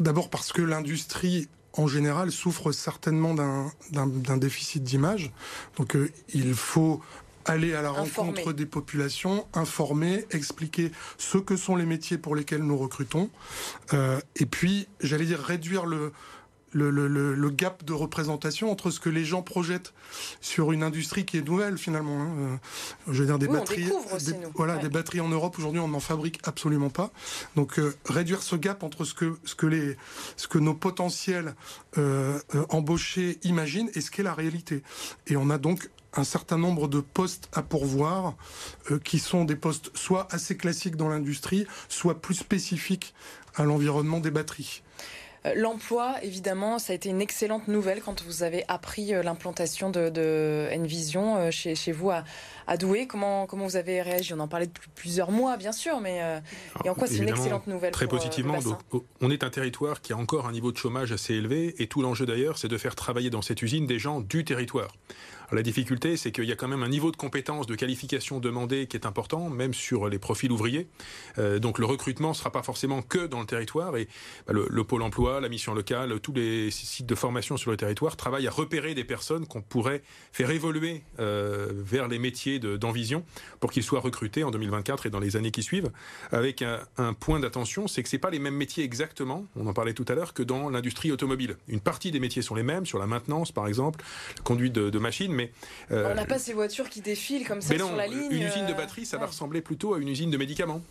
D'abord 0.00 0.30
parce 0.30 0.52
que 0.52 0.62
l'industrie 0.62 1.48
en 1.74 1.86
général 1.86 2.32
souffre 2.32 2.72
certainement 2.72 3.34
d'un 3.34 4.36
déficit 4.38 4.82
d'image. 4.82 5.32
Donc 5.76 5.94
euh, 5.94 6.10
il 6.32 6.54
faut 6.54 7.02
aller 7.44 7.74
à 7.74 7.82
la 7.82 7.90
rencontre 7.90 8.52
des 8.52 8.66
populations, 8.66 9.46
informer, 9.54 10.24
expliquer 10.30 10.90
ce 11.18 11.38
que 11.38 11.56
sont 11.56 11.76
les 11.76 11.86
métiers 11.86 12.18
pour 12.18 12.34
lesquels 12.34 12.62
nous 12.62 12.76
recrutons, 12.76 13.30
euh, 13.92 14.20
et 14.34 14.46
puis, 14.46 14.88
j'allais 15.00 15.26
dire, 15.26 15.38
réduire 15.38 15.86
le, 15.86 16.12
le, 16.76 17.50
gap 17.50 17.84
de 17.84 17.92
représentation 17.92 18.70
entre 18.70 18.90
ce 18.90 19.00
que 19.00 19.08
les 19.08 19.24
gens 19.24 19.42
projettent 19.42 19.94
sur 20.40 20.72
une 20.72 20.82
industrie 20.82 21.24
qui 21.24 21.38
est 21.38 21.46
nouvelle 21.46 21.78
finalement. 21.78 22.20
Hein. 22.20 22.30
Euh, 22.38 22.56
je 23.12 23.20
veux 23.22 23.26
dire 23.26 23.38
des 23.38 23.48
batteries, 23.48 23.90
voilà, 24.54 24.76
des 24.76 24.88
batteries 24.88 25.20
en 25.20 25.28
Europe 25.28 25.56
aujourd'hui 25.58 25.80
on 25.80 25.88
n'en 25.88 26.00
fabrique 26.00 26.40
absolument 26.44 26.90
pas. 26.90 27.10
Donc 27.54 27.78
euh, 27.78 27.94
réduire 28.06 28.42
ce 28.42 28.56
gap 28.56 28.82
entre 28.82 29.04
ce 29.04 29.14
que 29.14 29.36
ce 29.44 29.54
que 29.54 29.66
les 29.66 29.96
ce 30.36 30.48
que 30.48 30.58
nos 30.58 30.74
potentiels 30.74 31.54
euh, 31.98 32.38
embauchés 32.68 33.38
imaginent 33.42 33.90
et 33.94 34.00
ce 34.00 34.10
qu'est 34.10 34.22
la 34.22 34.34
réalité. 34.34 34.82
Et 35.26 35.36
on 35.36 35.50
a 35.50 35.58
donc 35.58 35.90
un 36.14 36.24
certain 36.24 36.56
nombre 36.56 36.88
de 36.88 37.00
postes 37.00 37.48
à 37.52 37.62
pourvoir 37.62 38.34
qui 39.04 39.18
sont 39.18 39.44
des 39.44 39.56
postes 39.56 39.90
soit 39.94 40.26
assez 40.30 40.56
classiques 40.56 40.96
dans 40.96 41.10
l'industrie, 41.10 41.66
soit 41.90 42.22
plus 42.22 42.34
spécifiques 42.34 43.14
à 43.54 43.64
l'environnement 43.64 44.20
des 44.20 44.30
batteries. 44.30 44.82
Euh, 45.46 45.52
l'emploi, 45.54 46.16
évidemment, 46.22 46.78
ça 46.78 46.92
a 46.92 46.96
été 46.96 47.08
une 47.08 47.20
excellente 47.20 47.68
nouvelle 47.68 48.00
quand 48.00 48.22
vous 48.22 48.42
avez 48.42 48.64
appris 48.68 49.14
euh, 49.14 49.22
l'implantation 49.22 49.90
de, 49.90 50.08
de 50.08 50.68
Envision 50.72 51.36
euh, 51.36 51.50
chez, 51.50 51.74
chez 51.74 51.92
vous 51.92 52.10
à, 52.10 52.24
à, 52.66 52.76
Douai. 52.76 53.06
Comment, 53.06 53.46
comment 53.46 53.64
vous 53.66 53.76
avez 53.76 54.02
réagi? 54.02 54.34
On 54.34 54.40
en 54.40 54.48
parlait 54.48 54.66
depuis 54.66 54.90
plusieurs 54.94 55.30
mois, 55.30 55.56
bien 55.56 55.72
sûr, 55.72 56.00
mais 56.00 56.20
et 56.84 56.90
en 56.90 56.94
quoi 56.94 57.06
c'est 57.06 57.18
une 57.18 57.28
excellente 57.28 57.66
nouvelle 57.66 57.92
Très 57.92 58.08
positivement. 58.08 58.58
on 59.20 59.30
est 59.30 59.44
un 59.44 59.50
territoire 59.50 60.00
qui 60.00 60.12
a 60.12 60.16
encore 60.16 60.46
un 60.46 60.52
niveau 60.52 60.72
de 60.72 60.76
chômage 60.76 61.12
assez 61.12 61.34
élevé 61.34 61.74
et 61.78 61.86
tout 61.86 62.02
l'enjeu 62.02 62.26
d'ailleurs, 62.26 62.58
c'est 62.58 62.68
de 62.68 62.78
faire 62.78 62.94
travailler 62.94 63.30
dans 63.30 63.42
cette 63.42 63.62
usine 63.62 63.86
des 63.86 63.98
gens 63.98 64.20
du 64.20 64.44
territoire 64.44 64.88
la 65.52 65.62
difficulté, 65.62 66.16
c'est 66.16 66.32
qu'il 66.32 66.44
y 66.44 66.52
a 66.52 66.56
quand 66.56 66.68
même 66.68 66.82
un 66.82 66.88
niveau 66.88 67.10
de 67.12 67.16
compétence, 67.16 67.66
de 67.66 67.74
qualification 67.74 68.40
demandé 68.40 68.86
qui 68.86 68.96
est 68.96 69.06
important, 69.06 69.48
même 69.48 69.74
sur 69.74 70.08
les 70.08 70.18
profils 70.18 70.50
ouvriers. 70.50 70.88
Euh, 71.38 71.58
donc 71.58 71.78
le 71.78 71.86
recrutement 71.86 72.30
ne 72.30 72.34
sera 72.34 72.50
pas 72.50 72.62
forcément 72.62 73.02
que 73.02 73.26
dans 73.26 73.40
le 73.40 73.46
territoire 73.46 73.96
et 73.96 74.08
bah, 74.46 74.54
le, 74.54 74.84
pôle 74.84 75.02
emploi, 75.02 75.40
la 75.40 75.48
mission 75.48 75.74
locale, 75.74 76.18
tous 76.20 76.32
les 76.32 76.70
sites 76.70 77.06
de 77.06 77.14
formation 77.14 77.56
sur 77.56 77.70
le 77.70 77.76
territoire 77.76 78.16
travaillent 78.16 78.48
à 78.48 78.50
repérer 78.50 78.94
des 78.94 79.04
personnes 79.04 79.46
qu'on 79.46 79.62
pourrait 79.62 80.02
faire 80.32 80.50
évoluer 80.50 81.02
euh, 81.20 81.68
vers 81.72 82.08
les 82.08 82.18
métiers 82.18 82.58
d'Envision 82.58 83.24
pour 83.60 83.70
qu'ils 83.70 83.82
soient 83.82 84.00
recrutés 84.00 84.44
en 84.44 84.50
2024 84.50 85.06
et 85.06 85.10
dans 85.10 85.20
les 85.20 85.36
années 85.36 85.50
qui 85.50 85.62
suivent. 85.62 85.90
Avec 86.32 86.62
un, 86.62 87.14
point 87.14 87.40
d'attention, 87.40 87.88
c'est 87.88 88.02
que 88.02 88.08
c'est 88.08 88.18
pas 88.18 88.30
les 88.30 88.38
mêmes 88.38 88.54
métiers 88.54 88.84
exactement, 88.84 89.46
on 89.54 89.66
en 89.66 89.72
parlait 89.72 89.94
tout 89.94 90.04
à 90.08 90.14
l'heure, 90.14 90.34
que 90.34 90.42
dans 90.42 90.70
l'industrie 90.70 91.12
automobile. 91.12 91.56
Une 91.68 91.80
partie 91.80 92.10
des 92.10 92.20
métiers 92.20 92.42
sont 92.42 92.54
les 92.54 92.62
mêmes, 92.62 92.84
sur 92.84 92.98
la 92.98 93.06
maintenance 93.06 93.52
par 93.52 93.68
exemple, 93.68 94.04
conduite 94.44 94.72
de, 94.72 94.90
de 94.90 94.98
machines, 94.98 95.32
mais 95.36 95.52
euh, 95.90 96.10
on 96.10 96.14
n'a 96.14 96.24
pas 96.24 96.38
ces 96.38 96.52
voitures 96.52 96.88
qui 96.88 97.00
défilent 97.00 97.46
comme 97.46 97.60
ça 97.60 97.76
sur 97.76 97.94
la 97.94 98.06
ligne. 98.06 98.30
Une 98.30 98.42
usine 98.42 98.66
de 98.66 98.72
euh, 98.72 98.74
batterie, 98.74 99.06
ça 99.06 99.18
va 99.18 99.26
ressembler 99.26 99.60
plutôt 99.60 99.94
à 99.94 99.98
une 99.98 100.08
usine 100.08 100.30
de 100.30 100.36
médicaments 100.36 100.82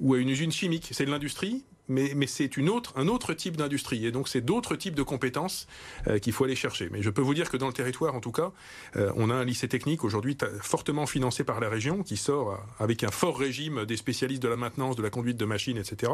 ou 0.00 0.14
à 0.14 0.18
une 0.18 0.28
usine 0.28 0.52
chimique. 0.52 0.90
C'est 0.92 1.06
de 1.06 1.10
l'industrie, 1.10 1.64
mais, 1.88 2.12
mais 2.14 2.26
c'est 2.26 2.56
une 2.56 2.68
autre, 2.68 2.92
un 2.96 3.08
autre 3.08 3.34
type 3.34 3.56
d'industrie. 3.56 4.06
Et 4.06 4.12
donc, 4.12 4.28
c'est 4.28 4.40
d'autres 4.40 4.76
types 4.76 4.94
de 4.94 5.02
compétences 5.02 5.66
euh, 6.06 6.18
qu'il 6.18 6.32
faut 6.32 6.44
aller 6.44 6.56
chercher. 6.56 6.88
Mais 6.90 7.02
je 7.02 7.10
peux 7.10 7.22
vous 7.22 7.34
dire 7.34 7.50
que 7.50 7.56
dans 7.56 7.66
le 7.66 7.72
territoire, 7.72 8.14
en 8.14 8.20
tout 8.20 8.32
cas, 8.32 8.52
on 8.94 9.30
a 9.30 9.34
un 9.34 9.44
lycée 9.44 9.68
technique 9.68 10.04
aujourd'hui 10.04 10.36
fortement 10.60 11.06
financé 11.06 11.44
par 11.44 11.60
la 11.60 11.68
région 11.68 12.02
qui 12.02 12.16
sort 12.16 12.58
avec 12.78 13.04
un 13.04 13.10
fort 13.10 13.38
régime 13.38 13.84
des 13.84 13.96
spécialistes 13.96 14.42
de 14.42 14.48
la 14.48 14.56
maintenance, 14.56 14.96
de 14.96 15.02
la 15.02 15.10
conduite 15.10 15.36
de 15.36 15.44
machines, 15.44 15.78
etc. 15.78 16.12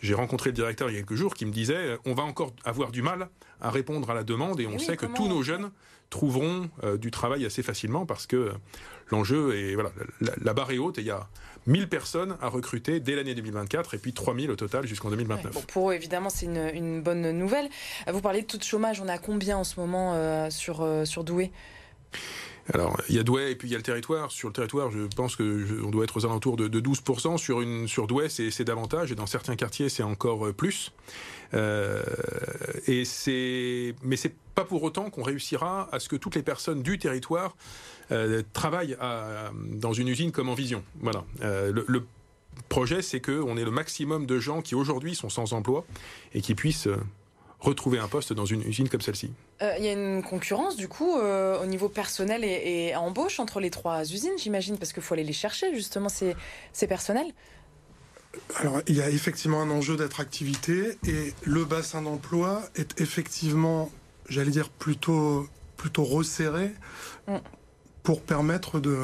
J'ai 0.00 0.14
rencontré 0.14 0.50
le 0.50 0.54
directeur 0.54 0.90
il 0.90 0.94
y 0.94 0.96
a 0.96 1.00
quelques 1.00 1.14
jours 1.14 1.34
qui 1.34 1.46
me 1.46 1.52
disait 1.52 1.98
on 2.04 2.14
va 2.14 2.22
encore 2.22 2.52
avoir 2.64 2.90
du 2.90 3.02
mal 3.02 3.28
à 3.60 3.70
répondre 3.70 4.10
à 4.10 4.14
la 4.14 4.24
demande 4.24 4.60
et 4.60 4.66
on 4.66 4.78
sait 4.78 4.96
que 4.96 5.06
tous 5.06 5.28
nos 5.28 5.42
jeunes 5.42 5.70
trouveront 6.08 6.68
euh, 6.82 6.96
du 6.96 7.10
travail 7.10 7.44
assez 7.46 7.62
facilement 7.62 8.04
parce 8.04 8.26
que 8.26 8.52
l'enjeu 9.10 9.56
est 9.56 9.74
voilà 9.74 9.92
la, 10.20 10.54
barre 10.54 10.72
est 10.72 10.78
haute 10.78 10.98
et 10.98 11.02
il 11.02 11.06
y 11.06 11.10
a 11.10 11.28
1000 11.66 11.88
personnes 11.88 12.36
à 12.40 12.48
recruter 12.48 13.00
dès 13.00 13.14
l'année 13.14 13.34
2024 13.34 13.94
et 13.94 13.98
puis 13.98 14.12
3000 14.12 14.50
au 14.50 14.56
total 14.56 14.86
jusqu'en 14.86 15.10
2029. 15.10 15.66
pour 15.66 15.90
eux, 15.90 15.94
évidemment, 15.94 16.30
c'est 16.30 16.46
une, 16.46 17.02
bonne 17.02 17.30
nouvelle. 17.30 17.68
Vous 18.08 18.20
parlez 18.20 18.42
de 18.42 18.46
taux 18.46 18.58
de 18.58 18.62
chômage, 18.62 19.00
on 19.00 19.08
a 19.08 19.18
combien 19.18 19.58
en 19.58 19.64
ce 19.64 19.78
moment 19.78 20.14
euh, 20.14 20.50
sur, 20.50 20.82
euh, 20.82 21.04
sur 21.04 21.24
Douai? 21.24 21.50
Alors, 22.72 22.96
il 23.08 23.16
y 23.16 23.18
a 23.18 23.22
Douai 23.22 23.50
et 23.50 23.54
puis 23.56 23.68
il 23.68 23.72
y 23.72 23.74
a 23.74 23.78
le 23.78 23.82
territoire. 23.82 24.30
Sur 24.30 24.48
le 24.48 24.52
territoire, 24.52 24.90
je 24.90 25.00
pense 25.16 25.34
que 25.34 25.82
on 25.82 25.90
doit 25.90 26.04
être 26.04 26.16
aux 26.16 26.26
alentours 26.26 26.56
de, 26.56 26.68
12%. 26.68 27.38
Sur, 27.86 28.06
Douai, 28.06 28.28
c'est 28.28 28.64
davantage. 28.64 29.10
Et 29.12 29.14
dans 29.14 29.26
certains 29.26 29.56
quartiers, 29.56 29.88
c'est 29.88 30.02
encore 30.02 30.52
plus. 30.54 30.92
Euh, 31.54 32.02
et 32.86 33.04
c'est, 33.04 33.94
mais 34.02 34.16
c'est 34.16 34.34
pas 34.54 34.64
pour 34.64 34.82
autant 34.82 35.10
qu'on 35.10 35.22
réussira 35.22 35.88
à 35.92 35.98
ce 35.98 36.08
que 36.08 36.16
toutes 36.16 36.36
les 36.36 36.42
personnes 36.42 36.82
du 36.82 36.98
territoire 36.98 37.56
euh, 38.12 38.42
travaillent 38.52 38.96
dans 39.72 39.92
une 39.92 40.08
usine 40.08 40.32
comme 40.32 40.48
en 40.48 40.54
Vision. 40.54 40.84
Voilà. 41.00 41.24
Euh, 41.42 41.72
le, 41.86 42.06
projet, 42.68 43.00
c'est 43.00 43.20
qu'on 43.20 43.56
ait 43.56 43.64
le 43.64 43.70
maximum 43.70 44.26
de 44.26 44.38
gens 44.38 44.60
qui 44.60 44.74
aujourd'hui 44.74 45.14
sont 45.14 45.30
sans 45.30 45.54
emploi 45.54 45.86
et 46.34 46.40
qui 46.40 46.54
puissent 46.54 46.88
retrouver 47.58 47.98
un 47.98 48.06
poste 48.06 48.32
dans 48.32 48.44
une 48.44 48.62
usine 48.62 48.88
comme 48.88 49.00
celle-ci. 49.00 49.32
Il 49.78 49.84
y 49.84 49.88
a 49.88 49.92
une 49.92 50.22
concurrence 50.22 50.76
du 50.76 50.88
coup 50.88 51.12
au 51.12 51.66
niveau 51.66 51.90
personnel 51.90 52.44
et, 52.44 52.94
embauche 52.96 53.40
entre 53.40 53.60
les 53.60 53.70
trois 53.70 54.02
usines, 54.02 54.38
j'imagine, 54.38 54.78
parce 54.78 54.92
qu'il 54.92 55.02
faut 55.02 55.14
aller 55.14 55.24
les 55.24 55.34
chercher 55.34 55.74
justement 55.74 56.08
ces, 56.08 56.34
ces 56.72 56.86
personnels. 56.86 57.32
Alors, 58.56 58.80
il 58.86 58.96
y 58.96 59.02
a 59.02 59.10
effectivement 59.10 59.60
un 59.60 59.70
enjeu 59.70 59.96
d'attractivité 59.96 60.96
et 61.06 61.34
le 61.42 61.64
bassin 61.64 62.00
d'emploi 62.00 62.62
est 62.74 63.00
effectivement, 63.00 63.90
j'allais 64.28 64.50
dire, 64.50 64.70
plutôt, 64.70 65.46
plutôt 65.76 66.04
resserré. 66.04 66.72
Mm 67.26 67.36
pour 68.10 68.22
permettre 68.22 68.80
de 68.80 68.96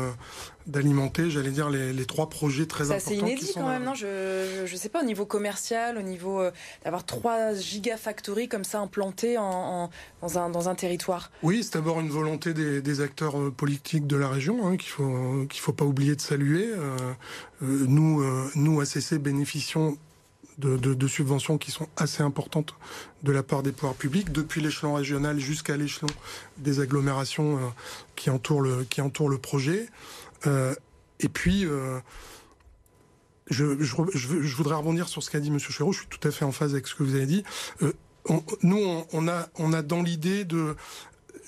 d'alimenter, 0.66 1.30
j'allais 1.30 1.52
dire, 1.52 1.70
les, 1.70 1.92
les, 1.92 2.06
trois 2.06 2.28
projets 2.28 2.66
très 2.66 2.90
importants. 2.90 3.04
C'est 3.06 3.16
inédit 3.16 3.52
quand 3.54 3.68
même, 3.68 3.84
non? 3.84 3.94
Je 3.94 4.62
ne 4.62 4.76
sais 4.76 4.88
pas, 4.88 5.00
au 5.00 5.04
niveau 5.04 5.24
commercial, 5.24 5.96
au 5.96 6.02
niveau 6.02 6.40
euh, 6.40 6.50
d'avoir 6.82 7.06
trois 7.06 7.54
gigafactories 7.54 8.48
comme 8.48 8.64
ça 8.64 8.80
implantées 8.80 9.38
en, 9.38 9.90
dans, 10.22 10.38
un, 10.40 10.50
dans 10.50 10.68
un 10.68 10.74
territoire. 10.74 11.30
Oui, 11.44 11.62
c'est 11.62 11.74
d'abord 11.74 12.00
une 12.00 12.08
volonté 12.08 12.52
des, 12.52 12.82
des, 12.82 13.00
acteurs 13.00 13.38
euh, 13.38 13.52
politiques 13.52 14.08
de 14.08 14.16
la 14.16 14.28
région 14.28 14.66
hein, 14.66 14.76
qu'il 14.76 14.90
faut 14.90 15.46
qu'il 15.48 15.60
faut 15.60 15.72
pas 15.72 15.84
oublier 15.84 16.16
de 16.16 16.20
saluer. 16.20 16.66
Euh, 16.66 17.14
nous, 17.62 18.24
nous, 18.56 18.80
ACC, 18.80 19.14
bénéficions 19.20 19.96
de, 20.58 21.06
subventions 21.06 21.58
qui 21.58 21.70
sont 21.70 21.88
assez 21.96 22.22
importantes 22.22 22.74
de 23.22 23.32
la 23.32 23.42
part 23.42 23.62
des 23.62 23.72
pouvoirs 23.72 23.94
publics, 23.94 24.32
depuis 24.32 24.60
l'échelon 24.60 24.94
régional 24.94 25.38
jusqu'à 25.38 25.76
l'échelon 25.76 26.08
des 26.58 26.80
agglomérations 26.80 27.58
qui, 28.14 28.30
entourent 28.30 28.62
le, 28.62 28.84
qui 28.84 29.00
entourent 29.00 29.28
le 29.28 29.38
projet. 29.38 29.86
et 30.44 31.28
puis, 31.28 31.66
je, 33.48 33.82
je, 33.82 34.56
voudrais 34.56 34.74
rebondir 34.74 35.08
sur 35.08 35.22
ce 35.22 35.30
qu'a 35.30 35.40
dit 35.40 35.48
M. 35.48 35.58
Chéreau. 35.58 35.92
Je 35.92 36.00
suis 36.00 36.08
tout 36.08 36.26
à 36.26 36.30
fait 36.30 36.44
en 36.44 36.52
phase 36.52 36.72
avec 36.72 36.86
ce 36.86 36.94
que 36.94 37.02
vous 37.02 37.14
avez 37.14 37.26
dit. 37.26 37.44
Euh, 37.82 37.92
nous, 38.62 39.04
on, 39.12 39.28
a, 39.28 39.48
on 39.56 39.72
a 39.72 39.82
dans 39.82 40.02
l'idée 40.02 40.44
de, 40.44 40.74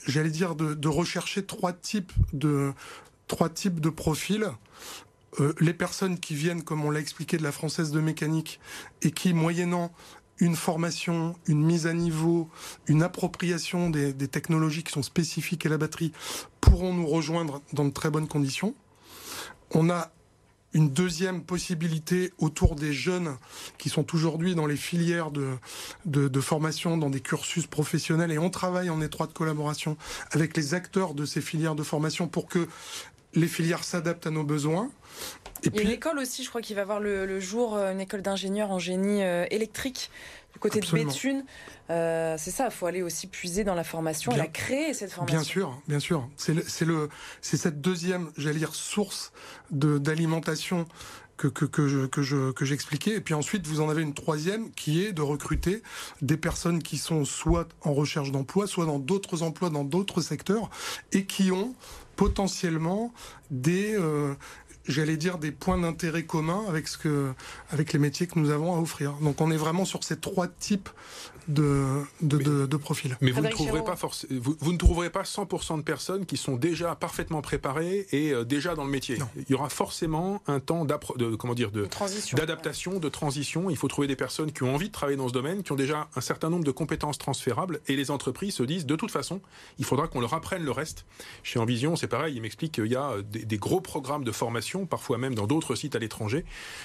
j'allais 0.06 0.30
dire, 0.30 0.54
de, 0.54 0.88
rechercher 0.88 1.44
trois 1.44 1.72
types 1.72 2.12
de, 2.32 2.72
trois 3.26 3.48
types 3.48 3.80
de 3.80 3.90
profils. 3.90 4.48
Euh, 5.40 5.52
les 5.60 5.74
personnes 5.74 6.18
qui 6.18 6.34
viennent, 6.34 6.62
comme 6.62 6.84
on 6.84 6.90
l'a 6.90 7.00
expliqué, 7.00 7.36
de 7.36 7.42
la 7.42 7.52
française 7.52 7.90
de 7.90 8.00
mécanique 8.00 8.60
et 9.02 9.10
qui, 9.10 9.34
moyennant 9.34 9.92
une 10.40 10.56
formation, 10.56 11.34
une 11.46 11.64
mise 11.64 11.86
à 11.86 11.92
niveau, 11.92 12.48
une 12.86 13.02
appropriation 13.02 13.90
des, 13.90 14.14
technologies 14.28 14.84
qui 14.84 14.92
sont 14.92 15.02
spécifiques 15.02 15.66
à 15.66 15.68
la 15.68 15.78
batterie, 15.78 16.12
pourront 16.60 16.94
nous 16.94 17.06
rejoindre 17.06 17.60
dans 17.72 17.84
de 17.84 17.90
très 17.90 18.10
bonnes 18.10 18.28
conditions. 18.28 18.74
On 19.72 19.90
a 19.90 20.10
une 20.74 20.90
deuxième 20.90 21.42
possibilité 21.42 22.32
autour 22.38 22.74
des 22.74 22.92
jeunes 22.92 23.36
qui 23.78 23.88
sont 23.88 24.14
aujourd'hui 24.14 24.54
dans 24.54 24.66
les 24.66 24.76
filières 24.76 25.30
de, 25.30 26.40
formation, 26.40 26.98
dans 26.98 27.10
des 27.10 27.20
cursus 27.20 27.66
professionnels, 27.66 28.30
et 28.30 28.38
on 28.38 28.50
travaille 28.50 28.90
en 28.90 29.00
étroite 29.00 29.32
collaboration 29.32 29.96
avec 30.30 30.56
les 30.56 30.74
acteurs 30.74 31.14
de 31.14 31.24
ces 31.24 31.40
filières 31.40 31.74
de 31.74 31.82
formation 31.82 32.28
pour 32.28 32.46
que 32.46 32.68
les 33.34 33.48
filières 33.48 33.84
s'adaptent 33.84 34.26
à 34.26 34.30
nos 34.30 34.44
besoins. 34.44 34.90
Et 35.64 35.70
puis 35.70 35.84
l'école 35.84 36.18
aussi, 36.18 36.44
je 36.44 36.48
crois 36.48 36.60
qu'il 36.60 36.76
va 36.76 36.82
avoir 36.82 37.00
le, 37.00 37.40
jour, 37.40 37.76
euh, 37.76 37.92
une 37.92 38.00
école 38.00 38.22
d'ingénieurs 38.22 38.70
en 38.70 38.78
génie 38.78 39.22
euh, 39.22 39.44
électrique 39.50 40.10
du 40.52 40.60
côté 40.60 40.80
de 40.80 40.90
Béthune. 40.90 41.44
Euh, 41.90 42.36
c'est 42.38 42.50
ça, 42.50 42.66
il 42.66 42.70
faut 42.70 42.86
aller 42.86 43.02
aussi 43.02 43.26
puiser 43.26 43.64
dans 43.64 43.74
la 43.74 43.84
formation 43.84 44.32
et 44.32 44.36
la 44.36 44.46
créer 44.46 44.94
cette 44.94 45.10
formation. 45.10 45.38
Bien 45.38 45.44
sûr, 45.44 45.82
bien 45.88 46.00
sûr. 46.00 46.28
C'est 46.36 46.84
le, 46.84 47.08
c'est 47.40 47.56
cette 47.56 47.80
deuxième, 47.80 48.30
j'allais 48.36 48.58
dire, 48.58 48.74
source 48.74 49.32
d'alimentation 49.70 50.86
que, 51.36 51.48
que, 51.48 51.64
que, 51.64 51.88
je, 51.88 52.06
que, 52.06 52.22
je, 52.22 52.50
que 52.52 52.64
j'expliquais. 52.64 53.14
Et 53.14 53.20
puis 53.20 53.34
ensuite, 53.34 53.66
vous 53.66 53.80
en 53.80 53.88
avez 53.88 54.02
une 54.02 54.14
troisième 54.14 54.70
qui 54.72 55.04
est 55.04 55.12
de 55.12 55.22
recruter 55.22 55.82
des 56.20 56.36
personnes 56.36 56.82
qui 56.82 56.98
sont 56.98 57.24
soit 57.24 57.68
en 57.82 57.94
recherche 57.94 58.32
d'emploi, 58.32 58.66
soit 58.66 58.86
dans 58.86 58.98
d'autres 58.98 59.42
emplois, 59.42 59.70
dans 59.70 59.84
d'autres 59.84 60.20
secteurs, 60.20 60.70
et 61.12 61.24
qui 61.24 61.52
ont 61.52 61.74
potentiellement 62.18 63.14
des, 63.52 63.94
euh, 63.94 64.34
j'allais 64.88 65.16
dire, 65.16 65.38
des 65.38 65.52
points 65.52 65.78
d'intérêt 65.78 66.24
communs 66.24 66.64
avec, 66.68 66.88
ce 66.88 66.98
que, 66.98 67.32
avec 67.70 67.92
les 67.92 68.00
métiers 68.00 68.26
que 68.26 68.38
nous 68.40 68.50
avons 68.50 68.74
à 68.74 68.80
offrir. 68.80 69.12
Donc 69.22 69.40
on 69.40 69.52
est 69.52 69.56
vraiment 69.56 69.84
sur 69.84 70.02
ces 70.02 70.18
trois 70.18 70.48
types 70.48 70.90
de, 71.48 72.02
de, 72.20 72.66
de, 72.66 72.76
profils. 72.76 73.16
Mais 73.20 73.30
vous 73.30 73.40
ne, 73.40 73.48
trouverez 73.48 73.82
pas 73.82 73.96
vous, 74.30 74.56
vous, 74.60 74.72
ne 74.72 74.78
trouverez 74.78 75.10
pas 75.10 75.22
100% 75.22 75.78
de 75.78 75.82
personnes 75.82 76.26
qui 76.26 76.36
sont 76.36 76.56
déjà 76.56 76.94
parfaitement 76.94 77.40
préparées 77.40 78.06
et 78.12 78.32
euh, 78.32 78.44
déjà 78.44 78.74
dans 78.74 78.84
le 78.84 78.90
métier. 78.90 79.18
Il 79.36 79.50
y 79.50 79.54
aura 79.54 79.70
forcément 79.70 80.42
un 80.46 80.60
temps 80.60 80.84
de, 80.84 81.36
comment 81.36 81.54
dire, 81.54 81.70
de, 81.70 81.88
d'adaptation, 82.34 82.98
de 82.98 83.08
transition. 83.08 83.70
Il 83.70 83.76
faut 83.76 83.88
trouver 83.88 84.06
des 84.06 84.16
personnes 84.16 84.52
qui 84.52 84.62
ont 84.62 84.74
envie 84.74 84.88
de 84.88 84.92
travailler 84.92 85.16
dans 85.16 85.28
ce 85.28 85.32
domaine, 85.32 85.62
qui 85.62 85.72
ont 85.72 85.76
déjà 85.76 86.08
un 86.14 86.20
certain 86.20 86.50
nombre 86.50 86.64
de 86.64 86.70
compétences 86.70 87.18
transférables 87.18 87.80
et 87.86 87.96
les 87.96 88.10
entreprises 88.10 88.54
se 88.54 88.62
disent 88.62 88.86
de 88.86 88.96
toute 88.96 89.10
façon, 89.10 89.40
il 89.78 89.84
faudra 89.84 90.06
qu'on 90.06 90.20
leur 90.20 90.34
apprenne 90.34 90.64
le 90.64 90.70
reste. 90.70 91.06
Chez 91.42 91.58
Envision, 91.58 91.96
c'est 91.96 92.08
pareil, 92.08 92.34
il 92.36 92.42
m'explique 92.42 92.72
qu'il 92.72 92.86
y 92.86 92.96
a 92.96 93.14
des, 93.22 93.44
des, 93.44 93.58
gros 93.58 93.80
programmes 93.80 94.24
de 94.24 94.32
formation, 94.32 94.86
parfois 94.86 95.18
même 95.18 95.34
dans 95.34 95.46
d'autres 95.46 95.74
sites 95.74 95.96
à 95.96 95.98
l'étranger, 95.98 96.44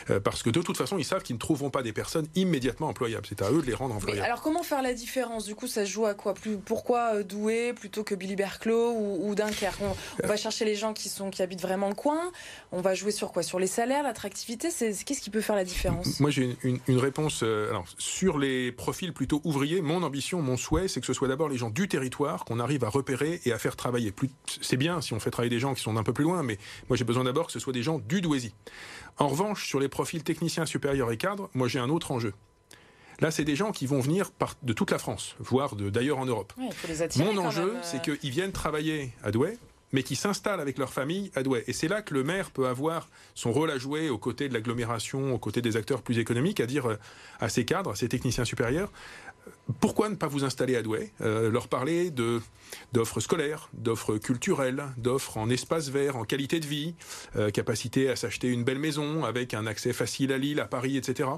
euh, 0.10 0.20
parce 0.20 0.42
que 0.42 0.50
de 0.50 0.62
toute 0.62 0.78
façon, 0.78 0.98
ils 0.98 1.06
savent 1.06 1.24
qu'ils 1.24 1.36
ne 1.36 1.40
trouveront 1.40 1.70
pas 1.70 1.84
des 1.84 1.94
personnes 1.94 2.28
immédiatement 2.36 2.88
employables. 2.88 3.26
C'est 3.28 3.42
à 3.42 3.52
eux 3.52 3.62
de 3.62 3.68
les 3.68 3.74
rendre 3.74 3.96
employables. 3.96 4.26
alors 4.26 4.42
comment 4.54 4.64
faire 4.64 4.84
la 4.84 4.94
différence? 4.94 5.46
Du 5.46 5.56
coup, 5.56 5.66
ça 5.66 5.84
joue 5.84 6.06
à 6.06 6.14
quoi? 6.14 6.36
Pourquoi 6.66 7.16
euh, 7.16 7.24
Douai 7.24 7.74
plutôt 7.74 8.04
que 8.04 8.14
Billy 8.14 8.36
Berclos 8.36 8.92
ou, 8.92 9.34
Dunkerque? 9.34 9.82
On, 9.82 10.28
va 10.28 10.38
chercher 10.38 10.64
les 10.64 10.76
gens 10.76 10.94
qui, 10.94 11.10
sont, 11.10 11.32
qui 11.32 11.42
habitent 11.42 11.62
vraiment 11.62 11.90
le 11.90 11.96
coin. 11.96 12.32
On 12.72 12.82
va 12.82 12.94
jouer 12.94 13.10
sur 13.10 13.32
quoi? 13.32 13.42
Sur 13.42 13.58
les 13.58 13.66
salaires, 13.66 14.04
l'attractivité? 14.04 14.70
Qu'est-ce 14.70 15.22
qui 15.22 15.32
peut 15.32 15.42
faire 15.42 15.56
la 15.56 15.64
différence? 15.64 16.20
Moi, 16.20 16.30
j'ai 16.30 16.56
une, 16.64 17.00
réponse. 17.00 17.42
Euh, 17.42 17.72
alors, 17.72 17.86
sur 17.98 18.38
les 18.38 18.72
profils 18.72 19.12
plutôt 19.12 19.42
ouvriers, 19.44 19.82
mon 19.82 20.04
ambition, 20.04 20.40
mon 20.44 20.56
souhait, 20.56 20.88
c'est 20.88 21.00
que 21.00 21.08
ce 21.08 21.14
soit 21.14 21.28
d'abord 21.28 21.50
les 21.50 21.58
gens 21.58 21.72
du 21.72 21.88
territoire 21.88 22.46
qu'on 22.46 22.60
arrive 22.60 22.84
à 22.84 22.90
repérer 22.90 23.42
et 23.46 23.54
à 23.54 23.58
faire 23.58 23.76
travailler. 23.76 24.14
C'est 24.62 24.78
bien 24.78 25.02
si 25.02 25.14
on 25.14 25.20
fait 25.20 25.32
travailler 25.32 25.50
des 25.50 25.60
gens 25.60 25.74
qui 25.74 25.82
sont 25.82 25.98
un 25.98 26.04
peu 26.04 26.14
plus 26.14 26.26
loin, 26.26 26.44
mais 26.44 26.60
moi, 26.90 26.98
j'ai 26.98 27.06
besoin 27.06 27.24
d'abord 27.24 27.48
que 27.48 27.54
ce 27.54 27.60
soit 27.60 27.74
des 27.74 27.84
gens 27.84 27.98
du 27.98 28.22
Douaisis. 28.22 28.54
En 29.18 29.30
revanche, 29.30 29.68
sur 29.68 29.80
les 29.80 29.90
profils 29.90 30.24
techniciens 30.24 30.68
supérieurs 30.68 31.12
et 31.12 31.18
cadres, 31.18 31.50
moi, 31.56 31.68
j'ai 31.68 31.80
un 31.80 31.90
autre 31.90 32.12
enjeu. 32.12 32.34
Là, 33.20 33.32
c'est 33.32 33.46
des 33.46 33.56
gens 33.56 33.72
qui 33.72 33.86
vont 33.86 34.00
venir 34.00 34.32
de 34.64 34.74
toute 34.74 34.92
la 34.92 34.98
France, 34.98 35.36
voire 35.40 35.76
d'ailleurs 35.76 36.18
en 36.18 36.26
Europe. 36.26 36.54
Mon 37.18 37.38
enjeu, 37.38 37.76
c'est 37.82 38.08
euh. 38.10 38.16
qu'ils 38.16 38.32
viennent 38.32 38.52
travailler 38.52 39.14
à 39.24 39.32
Douai, 39.32 39.58
mais 39.92 40.04
qui 40.04 40.16
s'installent 40.16 40.60
avec 40.60 40.78
leur 40.78 40.92
famille 40.92 41.32
à 41.36 41.44
Douai. 41.44 41.64
Et 41.68 41.74
c'est 41.74 41.88
là 41.88 42.02
que 42.02 42.14
le 42.14 42.24
maire 42.24 42.52
peut 42.52 42.68
avoir 42.68 43.08
son 43.36 43.52
rôle 43.52 43.72
à 43.72 43.78
jouer 43.78 44.10
aux 44.10 44.18
côtés 44.18 44.50
de 44.50 44.54
l'agglomération, 44.54 45.34
aux 45.34 45.38
côtés 45.38 45.62
des 45.62 45.78
acteurs 45.78 46.02
plus 46.02 46.18
économiques, 46.18 46.60
à 46.60 46.66
dire 46.66 46.90
euh, 46.90 46.98
à 47.40 47.50
ses 47.50 47.64
cadres, 47.64 47.92
à 47.92 47.96
ses 47.96 48.10
techniciens 48.10 48.46
supérieurs, 48.46 48.92
pourquoi 49.80 50.10
ne 50.10 50.16
pas 50.16 50.28
vous 50.28 50.44
installer 50.44 50.76
à 50.76 50.82
Douai, 50.82 51.12
euh, 51.22 51.50
leur 51.50 51.68
parler 51.68 52.12
de 52.12 52.42
d'offres 52.92 53.20
scolaires, 53.20 53.70
d'offres 53.74 54.18
culturelles, 54.18 54.84
d'offres 54.98 55.38
en 55.38 55.50
espace 55.50 55.90
vert, 55.90 56.16
en 56.18 56.24
qualité 56.24 56.60
de 56.60 56.66
vie, 56.66 56.96
euh, 57.36 57.52
capacité 57.52 58.10
à 58.10 58.16
s'acheter 58.16 58.48
une 58.48 58.64
belle 58.64 58.80
maison 58.80 59.24
avec 59.26 59.54
un 59.54 59.68
accès 59.68 59.94
facile 59.94 60.34
à 60.34 60.38
Lille, 60.38 60.60
à 60.60 60.66
Paris, 60.66 60.98
etc. 60.98 61.30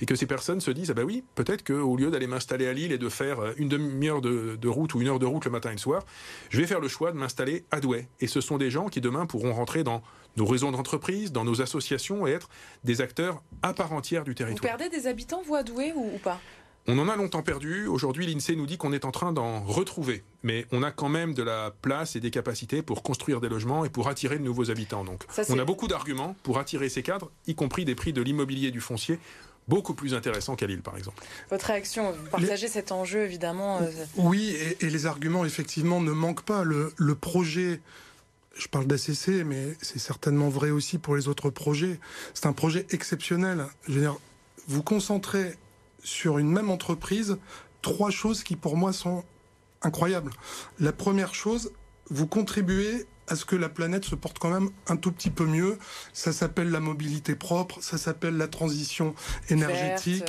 Et 0.00 0.06
que 0.06 0.14
ces 0.14 0.26
personnes 0.26 0.60
se 0.60 0.70
disent 0.70 0.90
ah 0.90 0.94
ben 0.94 1.04
oui, 1.04 1.24
peut-être 1.34 1.64
qu'au 1.64 1.96
lieu 1.96 2.10
d'aller 2.10 2.26
m'installer 2.26 2.66
à 2.66 2.72
Lille 2.72 2.92
et 2.92 2.98
de 2.98 3.08
faire 3.08 3.40
euh, 3.40 3.52
une 3.56 3.68
demi-heure 3.68 4.20
de, 4.20 4.56
de, 4.56 4.68
route 4.68 4.94
ou 4.94 5.00
une 5.00 5.08
heure 5.08 5.18
de 5.18 5.26
route 5.26 5.44
le 5.44 5.50
matin 5.50 5.70
et 5.70 5.74
le 5.74 5.78
soir, 5.78 6.04
je 6.50 6.60
vais 6.60 6.66
faire 6.66 6.80
le 6.80 6.88
choix 6.88 7.12
de 7.12 7.16
m'installer 7.16 7.64
à 7.70 7.80
Douai. 7.80 8.08
Et 8.20 8.26
ce 8.26 8.40
sont 8.40 8.58
des 8.58 8.70
gens 8.70 8.88
qui 8.88 9.00
demain 9.00 9.26
pourront 9.26 9.52
rentrer 9.52 9.82
dans 9.82 10.02
nos 10.36 10.46
réseaux 10.46 10.70
d'entreprise, 10.70 11.32
dans 11.32 11.44
nos 11.44 11.60
associations 11.62 12.26
et 12.26 12.32
être 12.32 12.48
des 12.84 13.00
acteurs 13.00 13.42
à 13.62 13.74
part 13.74 13.92
entière 13.92 14.24
du 14.24 14.34
territoire. 14.34 14.72
Vous 14.72 14.78
perdez 14.78 14.94
des 14.94 15.06
habitants, 15.06 15.42
vous, 15.44 15.54
à 15.54 15.62
Douai 15.62 15.92
ou 15.94 16.18
pas? 16.18 16.40
On 16.88 16.98
en 16.98 17.08
a 17.08 17.16
longtemps 17.16 17.42
perdu. 17.42 17.86
Aujourd'hui, 17.86 18.26
l'INSEE 18.26 18.56
nous 18.56 18.66
dit 18.66 18.76
qu'on 18.76 18.92
est 18.92 19.04
en 19.04 19.12
train 19.12 19.32
d'en 19.32 19.62
retrouver. 19.62 20.24
Mais 20.42 20.66
on 20.72 20.82
a 20.82 20.90
quand 20.90 21.08
même 21.08 21.34
de 21.34 21.42
la 21.42 21.72
place 21.82 22.16
et 22.16 22.20
des 22.20 22.30
capacités 22.30 22.82
pour 22.82 23.02
construire 23.02 23.40
des 23.40 23.48
logements 23.48 23.84
et 23.84 23.90
pour 23.90 24.08
attirer 24.08 24.38
de 24.38 24.42
nouveaux 24.42 24.70
habitants. 24.70 25.04
Donc, 25.04 25.24
on 25.48 25.58
a 25.58 25.64
beaucoup 25.64 25.88
d'arguments 25.88 26.34
pour 26.42 26.58
attirer 26.58 26.88
ces 26.88 27.02
cadres, 27.02 27.30
y 27.46 27.54
compris 27.54 27.84
des 27.84 27.94
prix 27.94 28.12
de 28.12 28.22
l'immobilier 28.22 28.70
du 28.70 28.80
foncier 28.80 29.18
beaucoup 29.68 29.94
plus 29.94 30.12
intéressants 30.12 30.56
qu'à 30.56 30.66
Lille, 30.66 30.82
par 30.82 30.96
exemple. 30.98 31.22
Votre 31.50 31.66
réaction, 31.66 32.10
vous 32.10 32.28
partagez 32.30 32.66
cet 32.66 32.90
enjeu, 32.90 33.22
évidemment. 33.22 33.80
Euh, 33.80 33.90
oui, 34.16 34.56
et, 34.80 34.90
les 34.90 35.06
arguments, 35.06 35.44
effectivement, 35.44 36.00
ne 36.00 36.10
manquent 36.10 36.42
pas. 36.44 36.64
Le, 36.64 36.92
le 36.96 37.14
projet 37.14 37.80
je 38.54 38.68
parle 38.68 38.86
d'ACC, 38.86 39.46
mais 39.46 39.76
c'est 39.80 39.98
certainement 39.98 40.50
vrai 40.50 40.70
aussi 40.70 40.98
pour 40.98 41.16
les 41.16 41.28
autres 41.28 41.48
projets. 41.48 41.98
C'est 42.34 42.46
un 42.46 42.52
projet 42.52 42.86
exceptionnel. 42.90 43.64
Je 43.88 43.92
veux 43.94 44.00
dire, 44.00 44.16
vous 44.68 44.82
concentrez 44.82 45.56
sur 46.02 46.38
une 46.38 46.50
même 46.50 46.70
entreprise 46.70 47.38
trois 47.80 48.10
choses 48.10 48.42
qui 48.42 48.56
pour 48.56 48.76
moi 48.76 48.92
sont 48.92 49.24
incroyables. 49.82 50.30
La 50.78 50.92
première 50.92 51.34
chose, 51.34 51.72
vous 52.10 52.26
contribuez 52.26 53.06
à 53.28 53.36
ce 53.36 53.44
que 53.44 53.56
la 53.56 53.68
planète 53.68 54.04
se 54.04 54.14
porte 54.14 54.38
quand 54.38 54.50
même 54.50 54.70
un 54.86 54.96
tout 54.96 55.12
petit 55.12 55.30
peu 55.30 55.46
mieux. 55.46 55.78
Ça 56.12 56.32
s'appelle 56.32 56.70
la 56.70 56.80
mobilité 56.80 57.34
propre, 57.34 57.78
ça 57.80 57.98
s'appelle 57.98 58.36
la 58.36 58.48
transition 58.48 59.14
énergétique. 59.48 60.24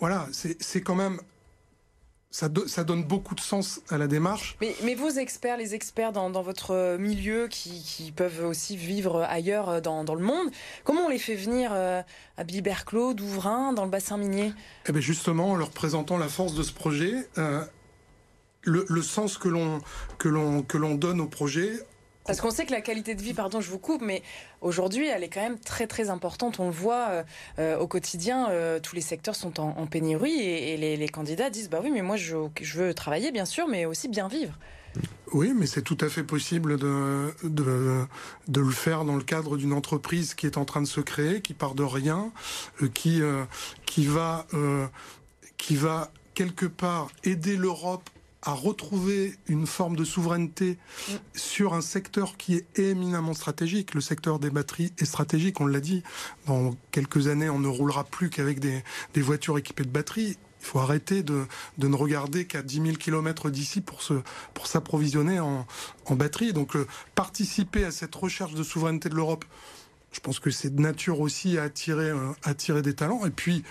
Voilà, 0.00 0.28
c'est 0.32 0.82
quand 0.82 0.94
même 0.94 1.20
ça, 2.30 2.48
ça, 2.66 2.84
donne 2.84 3.04
beaucoup 3.04 3.34
de 3.34 3.40
sens 3.40 3.80
à 3.88 3.96
la 3.96 4.06
démarche. 4.06 4.56
Mais, 4.60 4.74
mais 4.84 4.94
vos 4.94 5.08
experts, 5.08 5.56
les 5.56 5.74
experts 5.74 6.12
dans, 6.12 6.28
dans 6.28 6.42
votre 6.42 6.96
milieu 6.98 7.48
qui, 7.48 7.82
qui, 7.82 8.12
peuvent 8.12 8.44
aussi 8.44 8.76
vivre 8.76 9.22
ailleurs 9.22 9.80
dans, 9.80 10.04
dans, 10.04 10.14
le 10.14 10.22
monde, 10.22 10.50
comment 10.84 11.06
on 11.06 11.08
les 11.08 11.18
fait 11.18 11.36
venir 11.36 11.70
euh, 11.72 12.02
à 12.36 12.44
Biliberclos, 12.44 13.14
Douvrin, 13.14 13.72
dans 13.72 13.84
le 13.84 13.90
bassin 13.90 14.18
minier? 14.18 14.52
Eh 14.86 14.92
bien 14.92 15.00
justement, 15.00 15.52
en 15.52 15.56
leur 15.56 15.70
présentant 15.70 16.18
la 16.18 16.28
force 16.28 16.54
de 16.54 16.62
ce 16.62 16.72
projet, 16.72 17.14
euh, 17.38 17.64
le, 18.62 18.84
le, 18.88 19.02
sens 19.02 19.38
que 19.38 19.48
l'on 19.48 19.80
que 20.18 20.28
l'on 20.28 20.94
donne 20.94 21.20
au 21.20 21.26
projet 21.26 21.72
parce 22.28 22.42
qu'on 22.42 22.50
sait 22.50 22.66
que 22.66 22.72
la 22.72 22.82
qualité 22.82 23.14
de 23.14 23.22
vie, 23.22 23.32
pardon, 23.32 23.62
je 23.62 23.70
vous 23.70 23.78
coupe, 23.78 24.02
mais 24.02 24.22
aujourd'hui, 24.60 25.06
elle 25.06 25.24
est 25.24 25.30
quand 25.30 25.40
même 25.40 25.58
très 25.58 25.86
très 25.86 26.10
importante. 26.10 26.60
On 26.60 26.66
le 26.66 26.72
voit 26.72 27.08
euh, 27.08 27.22
euh, 27.58 27.78
au 27.78 27.86
quotidien, 27.86 28.50
euh, 28.50 28.78
tous 28.80 28.94
les 28.94 29.00
secteurs 29.00 29.34
sont 29.34 29.58
en, 29.58 29.86
pénurie 29.86 30.38
et, 30.38 30.76
les, 30.76 31.08
candidats 31.08 31.48
disent 31.48 31.70
bah 31.70 31.80
oui, 31.82 31.90
mais 31.90 32.02
moi 32.02 32.16
je, 32.16 32.36
veux 32.74 32.92
travailler 32.92 33.32
bien 33.32 33.46
sûr, 33.46 33.66
mais 33.66 33.86
aussi 33.86 34.08
bien 34.08 34.28
vivre. 34.28 34.52
Oui, 35.32 35.54
mais 35.56 35.64
c'est 35.64 35.80
tout 35.80 35.96
à 36.02 36.10
fait 36.10 36.22
possible 36.22 36.76
de, 36.76 37.32
de, 37.44 38.60
le 38.60 38.70
faire 38.72 39.06
dans 39.06 39.16
le 39.16 39.22
cadre 39.22 39.56
d'une 39.56 39.72
entreprise 39.72 40.34
qui 40.34 40.44
est 40.44 40.58
en 40.58 40.66
train 40.66 40.82
de 40.82 40.86
se 40.86 41.00
créer, 41.00 41.40
qui 41.40 41.54
part 41.54 41.74
de 41.74 41.82
rien, 41.82 42.30
qui, 42.92 43.22
qui, 43.86 44.04
va, 44.04 44.46
qui 45.56 45.76
va 45.76 46.10
quelque 46.34 46.66
part 46.66 47.08
aider 47.24 47.56
l'Europe 47.56 48.10
à 48.42 48.52
retrouver 48.52 49.36
une 49.46 49.66
forme 49.66 49.96
de 49.96 50.04
souveraineté 50.04 50.78
mm. 51.08 51.12
sur 51.34 51.74
un 51.74 51.80
secteur 51.80 52.36
qui 52.36 52.54
est 52.54 52.78
éminemment 52.78 53.34
stratégique. 53.34 53.94
Le 53.94 54.00
secteur 54.00 54.38
des 54.38 54.50
batteries 54.50 54.92
est 54.98 55.04
stratégique, 55.04 55.60
on 55.60 55.66
l'a 55.66 55.80
dit. 55.80 56.02
Dans 56.46 56.74
quelques 56.90 57.28
années, 57.28 57.50
on 57.50 57.58
ne 57.58 57.68
roulera 57.68 58.04
plus 58.04 58.30
qu'avec 58.30 58.60
des, 58.60 58.82
voitures 59.16 59.58
équipées 59.58 59.84
de 59.84 59.90
batteries. 59.90 60.36
Il 60.60 60.66
faut 60.66 60.78
arrêter 60.80 61.22
de, 61.22 61.46
ne 61.78 61.94
regarder 61.94 62.46
qu'à 62.46 62.62
10 62.62 62.82
000 62.82 62.96
km 62.96 63.48
d'ici 63.50 63.80
pour 63.80 64.00
pour 64.54 64.66
s'approvisionner 64.66 65.38
en, 65.40 65.66
en 66.06 66.14
batterie. 66.16 66.52
Donc 66.52 66.76
euh, 66.76 66.86
participer 67.14 67.84
à 67.84 67.90
cette 67.90 68.14
recherche 68.14 68.54
de 68.54 68.62
souveraineté 68.64 69.08
de 69.08 69.14
l'Europe, 69.14 69.44
je 70.12 70.20
pense 70.20 70.40
que 70.40 70.50
c'est 70.50 70.74
de 70.74 70.80
nature 70.80 71.20
aussi 71.20 71.58
à 71.58 71.64
attirer, 71.64 72.10
euh, 72.10 72.32
attirer 72.42 72.82
des 72.82 72.94
talents. 72.94 73.24
Et 73.26 73.30
puis 73.30 73.62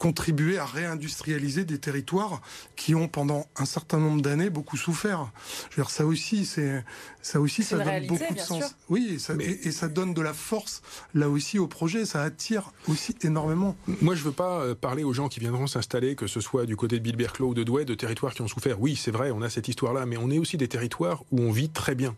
contribuer 0.00 0.56
à 0.56 0.64
réindustrialiser 0.64 1.66
des 1.66 1.78
territoires 1.78 2.40
qui 2.74 2.94
ont 2.94 3.06
pendant 3.06 3.46
un 3.56 3.66
certain 3.66 3.98
nombre 3.98 4.22
d'années 4.22 4.48
beaucoup 4.48 4.78
souffert. 4.78 5.30
Je 5.70 5.76
veux 5.76 5.82
dire, 5.82 5.90
ça 5.90 6.06
aussi, 6.06 6.46
c'est 6.46 6.82
ça 7.20 7.38
aussi, 7.38 7.62
ça 7.62 7.76
donne 7.76 8.06
beaucoup 8.06 8.34
de 8.34 8.40
sens. 8.40 8.74
Oui, 8.88 9.12
et 9.14 9.18
ça, 9.18 9.34
et, 9.38 9.70
ça, 9.70 9.88
donne 9.88 10.14
de 10.14 10.22
la 10.22 10.32
force 10.32 10.80
là 11.12 11.28
aussi 11.28 11.58
au 11.58 11.66
projet. 11.66 12.06
Ça 12.06 12.22
attire 12.22 12.72
aussi 12.88 13.14
énormément. 13.22 13.76
Moi, 14.00 14.14
je 14.14 14.22
veux 14.22 14.32
pas 14.32 14.62
euh, 14.62 14.74
parler 14.74 15.04
aux 15.04 15.12
gens 15.12 15.28
qui 15.28 15.38
viendront 15.38 15.66
s'installer, 15.66 16.14
que 16.14 16.26
ce 16.26 16.40
soit 16.40 16.64
du 16.64 16.76
côté 16.76 16.96
de 16.96 17.02
Bilberclos 17.02 17.48
ou 17.48 17.54
de 17.54 17.62
Douai, 17.62 17.84
de 17.84 17.94
territoires 17.94 18.32
qui 18.32 18.40
ont 18.40 18.48
souffert. 18.48 18.80
Oui, 18.80 18.96
c'est 18.96 19.10
vrai, 19.10 19.30
on 19.30 19.42
a 19.42 19.50
cette 19.50 19.68
histoire-là, 19.68 20.06
mais 20.06 20.16
on 20.16 20.30
est 20.30 20.38
aussi 20.38 20.56
des 20.56 20.68
territoires 20.68 21.24
où 21.30 21.42
on 21.42 21.52
vit 21.52 21.68
très 21.68 21.94
bien. 21.94 22.16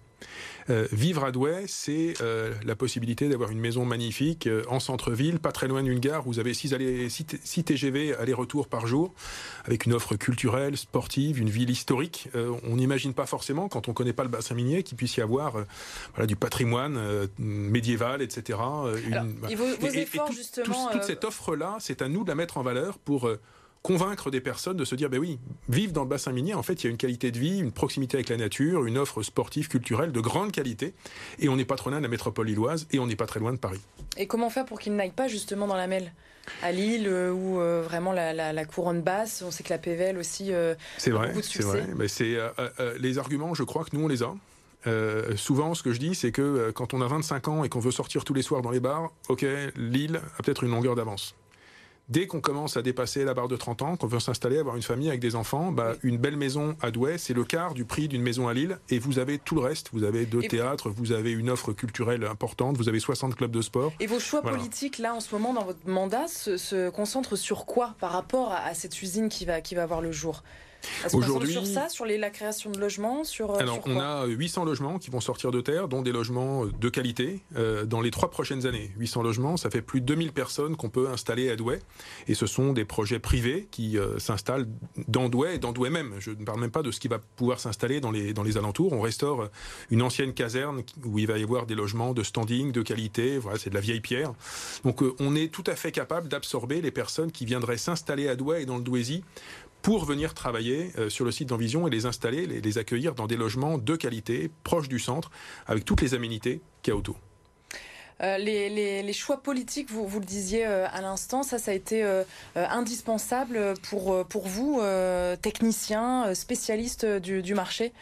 Euh, 0.71 0.87
vivre 0.93 1.25
à 1.25 1.33
Douai, 1.33 1.65
c'est 1.67 2.15
euh, 2.21 2.53
la 2.65 2.77
possibilité 2.77 3.29
d'avoir 3.29 3.51
une 3.51 3.59
maison 3.59 3.85
magnifique 3.85 4.47
euh, 4.47 4.63
en 4.69 4.81
centre-ville, 4.81 5.39
pas 5.39 5.53
très 5.53 5.69
loin 5.69 5.83
d'une 5.83 5.99
gare. 5.99 6.23
Vous 6.23 6.39
avez 6.39 6.55
6 6.55 7.65
TGV 7.65 8.15
aller-retour 8.15 8.69
par 8.69 8.87
jour, 8.87 9.13
avec 9.65 9.87
une 9.87 9.93
offre 9.93 10.17
culturelle, 10.17 10.77
sportive, 10.77 11.41
une 11.41 11.51
ville 11.51 11.71
historique. 11.71 12.29
on 12.35 12.77
n'imagine 12.77 13.15
pas 13.15 13.27
forcément, 13.27 13.69
quand 13.69 13.89
on 13.89 13.93
ne 13.93 13.95
connaît 13.95 14.13
pas 14.13 14.23
le 14.23 14.29
bassin 14.29 14.55
minier, 14.55 14.83
qu'il 14.83 14.97
puisse 14.97 15.17
y 15.17 15.21
avoir 15.21 15.65
voilà, 16.15 16.27
du 16.27 16.37
patrimoine 16.37 17.29
médiéval, 17.39 18.23
etc. 18.23 18.59
et 19.49 19.55
vos, 19.55 19.89
efforts, 19.89 20.33
justement, 20.33 20.89
toute 20.93 21.05
cette 21.05 21.25
offre-là, 21.25 21.77
c'est 21.81 22.03
à 22.03 22.09
nous 22.09 22.25
de 22.25 22.29
la 22.29 22.35
mettre 22.35 22.59
en 22.59 22.63
valeur 22.63 22.99
pour 22.99 23.31
convaincre 23.83 24.31
des 24.31 24.41
personnes 24.41 24.77
de 24.77 24.85
se 24.85 24.95
dire, 24.95 25.11
ben 25.11 25.19
oui, 25.19 25.39
vivre 25.69 25.93
dans 25.93 26.03
le 26.03 26.09
bassin 26.09 26.33
minier, 26.33 26.55
en 26.55 26.63
fait, 26.63 26.83
il 26.83 26.85
y 26.85 26.87
a 26.87 26.91
une 26.91 26.97
qualité 26.97 27.31
de 27.31 27.39
vie, 27.39 27.59
une 27.59 27.73
proximité 27.73 28.17
avec 28.17 28.29
la 28.29 28.37
nature, 28.37 28.85
une 28.87 28.97
offre 28.97 29.23
sportive, 29.23 29.69
culturelle 29.69 30.13
de 30.13 30.21
grande 30.21 30.53
qualité, 30.53 30.95
et 31.39 31.49
on 31.49 31.57
n'est 31.57 31.65
pas 31.65 31.77
trop 31.77 31.91
loin 31.91 31.99
de 31.99 32.05
la 32.05 32.09
métropole 32.09 32.47
lilloise, 32.47 32.87
et 32.93 32.99
on 32.99 33.07
n'est 33.07 33.17
pas 33.17 33.27
très 33.27 33.41
loin 33.41 33.53
de 33.53 33.59
Paris. 33.59 33.81
Et 34.17 34.27
comment 34.27 34.51
faire 34.51 34.65
pour 34.65 34.79
qu'ils 34.79 34.95
n'aillent 34.95 35.11
pas 35.11 35.29
justement 35.29 35.67
dans 35.67 35.77
la 35.77 35.87
mêle 35.87 36.13
à 36.63 36.73
Lille 36.73 37.07
euh, 37.07 37.33
ou 37.33 37.61
euh, 37.61 37.83
vraiment 37.83 38.13
la, 38.13 38.65
couronne 38.65 39.03
basse. 39.03 39.43
On 39.47 39.51
sait 39.51 39.63
que 39.63 39.71
la 39.71 39.79
PVL 39.79 40.19
aussi. 40.19 40.53
Euh, 40.53 40.75
c'est 40.99 41.11
vrai, 41.11 41.33
c'est 41.43 41.63
vrai. 41.63 41.87
Mais 41.97 42.09
c'est 42.09 42.37
les 42.99 43.19
arguments. 43.19 43.55
Je 43.55 43.63
crois 43.63 43.85
que 43.85 43.97
nous 43.97 44.05
on 44.05 44.09
les 44.09 44.23
a. 44.23 44.35
souvent, 45.37 45.75
ce 45.75 45.83
que 45.83 45.93
je 45.93 45.99
dis, 45.99 46.15
c'est 46.15 46.33
que 46.33 46.71
quand 46.71 46.95
on 46.95 47.01
a 47.01 47.07
25 47.07 47.49
ans 47.49 47.65
et 47.65 47.69
qu'on 47.69 47.81
veut 47.81 47.91
sortir 47.91 48.25
tous 48.25 48.35
les 48.35 48.43
soirs 48.43 48.63
dans 48.63 48.71
les 48.71 48.81
bars, 48.81 49.11
ok, 49.29 49.45
Lille 49.77 50.21
a 50.39 50.43
peut-être 50.43 50.65
une 50.65 50.71
longueur 50.71 50.95
d'avance. 50.95 51.35
Dès 52.13 52.27
qu'on 52.27 52.43
commence 52.43 52.77
à 52.77 52.83
dépasser 52.83 53.25
la 53.25 53.33
barre 53.33 53.49
de 53.49 53.57
30 53.57 53.81
ans, 53.81 53.97
qu'on 53.97 54.07
veut 54.07 54.21
s'installer, 54.21 54.59
avoir 54.59 54.77
une 54.77 54.83
famille 54.83 55.09
avec 55.09 55.19
des 55.19 55.35
enfants, 55.35 55.73
bah, 55.73 55.95
une 56.03 56.19
belle 56.19 56.37
maison 56.37 56.77
à 56.83 56.91
Douai, 56.91 57.17
c'est 57.17 57.33
le 57.33 57.43
quart 57.43 57.73
du 57.73 57.87
prix 57.87 58.07
d'une 58.07 58.21
maison 58.21 58.49
à 58.49 58.53
Lille. 58.53 58.79
Et 58.91 58.99
vous 58.99 59.19
avez 59.19 59.39
tout 59.39 59.55
le 59.55 59.63
reste. 59.63 59.89
Vous 59.95 60.05
avez 60.05 60.27
deux 60.27 60.43
théâtres, 60.43 60.91
vous 60.91 61.13
avez 61.13 61.31
une 61.31 61.49
offre 61.49 61.73
culturelle 61.73 62.25
importante, 62.25 62.77
vous 62.77 62.91
avez 62.91 63.01
60 63.01 63.35
clubs 63.35 63.51
de 63.51 63.63
sport. 63.63 63.95
Et 63.99 64.07
vos 64.07 64.21
choix 64.21 64.43
politiques, 64.43 64.99
là, 64.99 65.15
en 65.15 65.21
ce 65.21 65.35
moment, 65.35 65.55
dans 65.55 65.65
votre 65.65 65.89
mandat, 65.89 66.29
se, 66.29 66.91
concentrent 66.91 67.37
sur 67.37 67.65
quoi 67.65 67.95
par 67.99 68.13
rapport 68.13 68.53
à, 68.53 68.75
cette 68.75 69.01
usine 69.01 69.31
qui 69.31 69.47
va, 69.47 69.63
qui 69.63 69.75
va 69.75 69.87
voir 69.87 70.03
le 70.03 70.13
jour? 70.13 70.43
Aujourd'hui, 71.13 71.53
sur 71.53 71.67
ça, 71.67 71.89
sur 71.89 72.07
la 72.07 72.31
création 72.31 72.71
de 72.71 72.79
logements, 72.79 73.25
sur. 73.25 73.53
Euh, 73.53 73.59
Alors, 73.59 73.81
on 73.87 73.99
a 73.99 74.27
800 74.27 74.65
logements 74.65 74.99
qui 74.99 75.11
vont 75.11 75.21
sortir 75.21 75.51
de 75.51 75.61
terre, 75.61 75.89
dont 75.89 76.03
des 76.03 76.13
logements 76.13 76.67
de 76.67 76.89
qualité 76.89 77.43
euh, 77.57 77.85
dans 77.85 78.01
les 78.01 78.11
trois 78.11 78.31
prochaines 78.31 78.67
années. 78.67 78.91
800 78.99 79.23
logements, 79.23 79.57
ça 79.57 79.71
fait 79.71 79.83
plus 79.83 80.01
de 80.01 80.07
2000 80.07 80.33
personnes 80.33 80.77
qu'on 80.77 80.91
peut 80.91 81.09
installer 81.09 81.51
à 81.51 81.57
Douai, 81.57 81.81
et 82.29 82.35
ce 82.35 82.47
sont 82.47 82.73
des 82.73 82.85
projets 82.85 83.19
privés 83.19 83.69
qui 83.71 83.99
euh, 83.99 84.19
s'installent 84.19 84.67
dans 85.09 85.29
Douai 85.29 85.57
et 85.57 85.59
dans 85.59 85.73
Douai 85.73 85.91
même. 85.91 86.15
Je 86.19 86.31
ne 86.31 86.45
parle 86.45 86.61
même 86.61 86.71
pas 86.71 86.83
de 86.83 86.91
ce 86.91 87.01
qui 87.01 87.09
va 87.09 87.19
pouvoir 87.19 87.61
s'installer 87.61 88.01
dans 88.01 88.11
les 88.11 88.33
dans 88.33 88.43
les 88.43 88.57
alentours. 88.57 88.93
On 88.93 89.01
restaure 89.01 89.49
une 89.91 90.03
ancienne 90.03 90.33
caserne 90.33 90.83
où 91.05 91.19
il 91.19 91.27
va 91.27 91.39
y 91.39 91.43
avoir 91.43 91.67
des 91.67 91.75
logements 91.75 92.13
de 92.13 92.23
standing, 92.23 92.73
de 92.73 92.83
qualité. 92.83 93.39
Voilà, 93.39 93.59
c'est 93.59 93.71
de 93.71 93.75
la 93.75 93.81
vieille 93.81 94.01
pierre. 94.01 94.33
Donc, 94.85 95.03
on 95.21 95.35
est 95.35 95.53
tout 95.53 95.65
à 95.67 95.77
fait 95.77 95.93
capable 95.93 96.29
d'absorber 96.29 96.81
les 96.81 96.91
personnes 96.91 97.33
qui 97.33 97.45
viendraient 97.45 97.79
s'installer 97.79 98.29
à 98.29 98.37
Douai 98.37 98.63
et 98.63 98.67
dans 98.67 98.77
le 98.77 98.83
Douaisis 98.83 99.23
pour 99.83 100.05
venir 100.05 100.33
travailler 100.33 100.93
euh, 100.97 101.11
sur 101.11 101.25
le 101.25 101.33
site 101.33 101.49
d'Envision 101.49 101.87
et 101.87 101.91
les 101.91 102.07
installer, 102.07 102.47
les, 102.47 102.79
accueillir 102.79 103.15
dans 103.15 103.27
des 103.27 103.37
logements 103.37 103.79
de 103.79 103.97
qualité, 103.97 104.51
proches 104.65 104.89
du 104.89 104.99
centre, 104.99 105.31
avec 105.67 105.85
toutes 105.85 106.01
les 106.01 106.15
aménités 106.15 106.61
qu'il 106.83 106.93
y 106.93 106.95
a 106.95 106.99
autour. 106.99 107.19
Euh, 108.23 108.39
les, 108.39 109.13
choix 109.13 109.43
politiques, 109.43 109.91
vous, 109.91 110.07
vous 110.07 110.21
le 110.21 110.25
disiez 110.25 110.65
euh, 110.65 110.87
à 110.93 111.01
l'instant, 111.01 111.43
ça, 111.43 111.59
ça 111.59 111.73
a 111.73 111.75
été 111.75 112.03
indispensable 112.55 113.75
pour, 113.91 114.25
pour 114.27 114.47
vous, 114.47 114.81
techniciens, 115.43 116.33
spécialistes 116.35 117.05
du, 117.05 117.55
marché? 117.55 117.93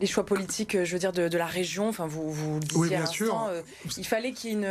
Les 0.00 0.06
choix 0.06 0.26
politiques, 0.26 0.82
je 0.82 0.92
veux 0.92 0.98
dire, 0.98 1.12
de, 1.12 1.36
la 1.36 1.46
région. 1.46 1.88
Enfin, 1.88 2.06
vous, 2.06 2.32
vous 2.32 2.54
le 2.54 2.60
disiez 2.60 2.80
oui, 2.80 2.88
bien 2.88 3.06
sûr. 3.06 3.48
il 3.96 4.06
fallait 4.06 4.32
qu'il 4.32 4.66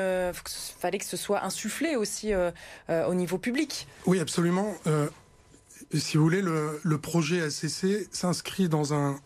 fallait 0.79 0.97
que 0.97 1.05
ce 1.05 1.15
soit 1.15 1.43
insufflé 1.43 1.95
aussi 1.95 2.33
au 2.89 3.13
niveau 3.13 3.37
public. 3.37 3.87
Oui, 4.07 4.19
absolument 4.19 4.75
si 5.99 6.17
vous 6.17 6.23
voulez, 6.23 6.41
le, 6.41 6.97
projet 6.97 7.41
ACC 7.41 8.07
s'inscrit 8.11 8.69
dans 8.69 8.93
un, 8.93 9.19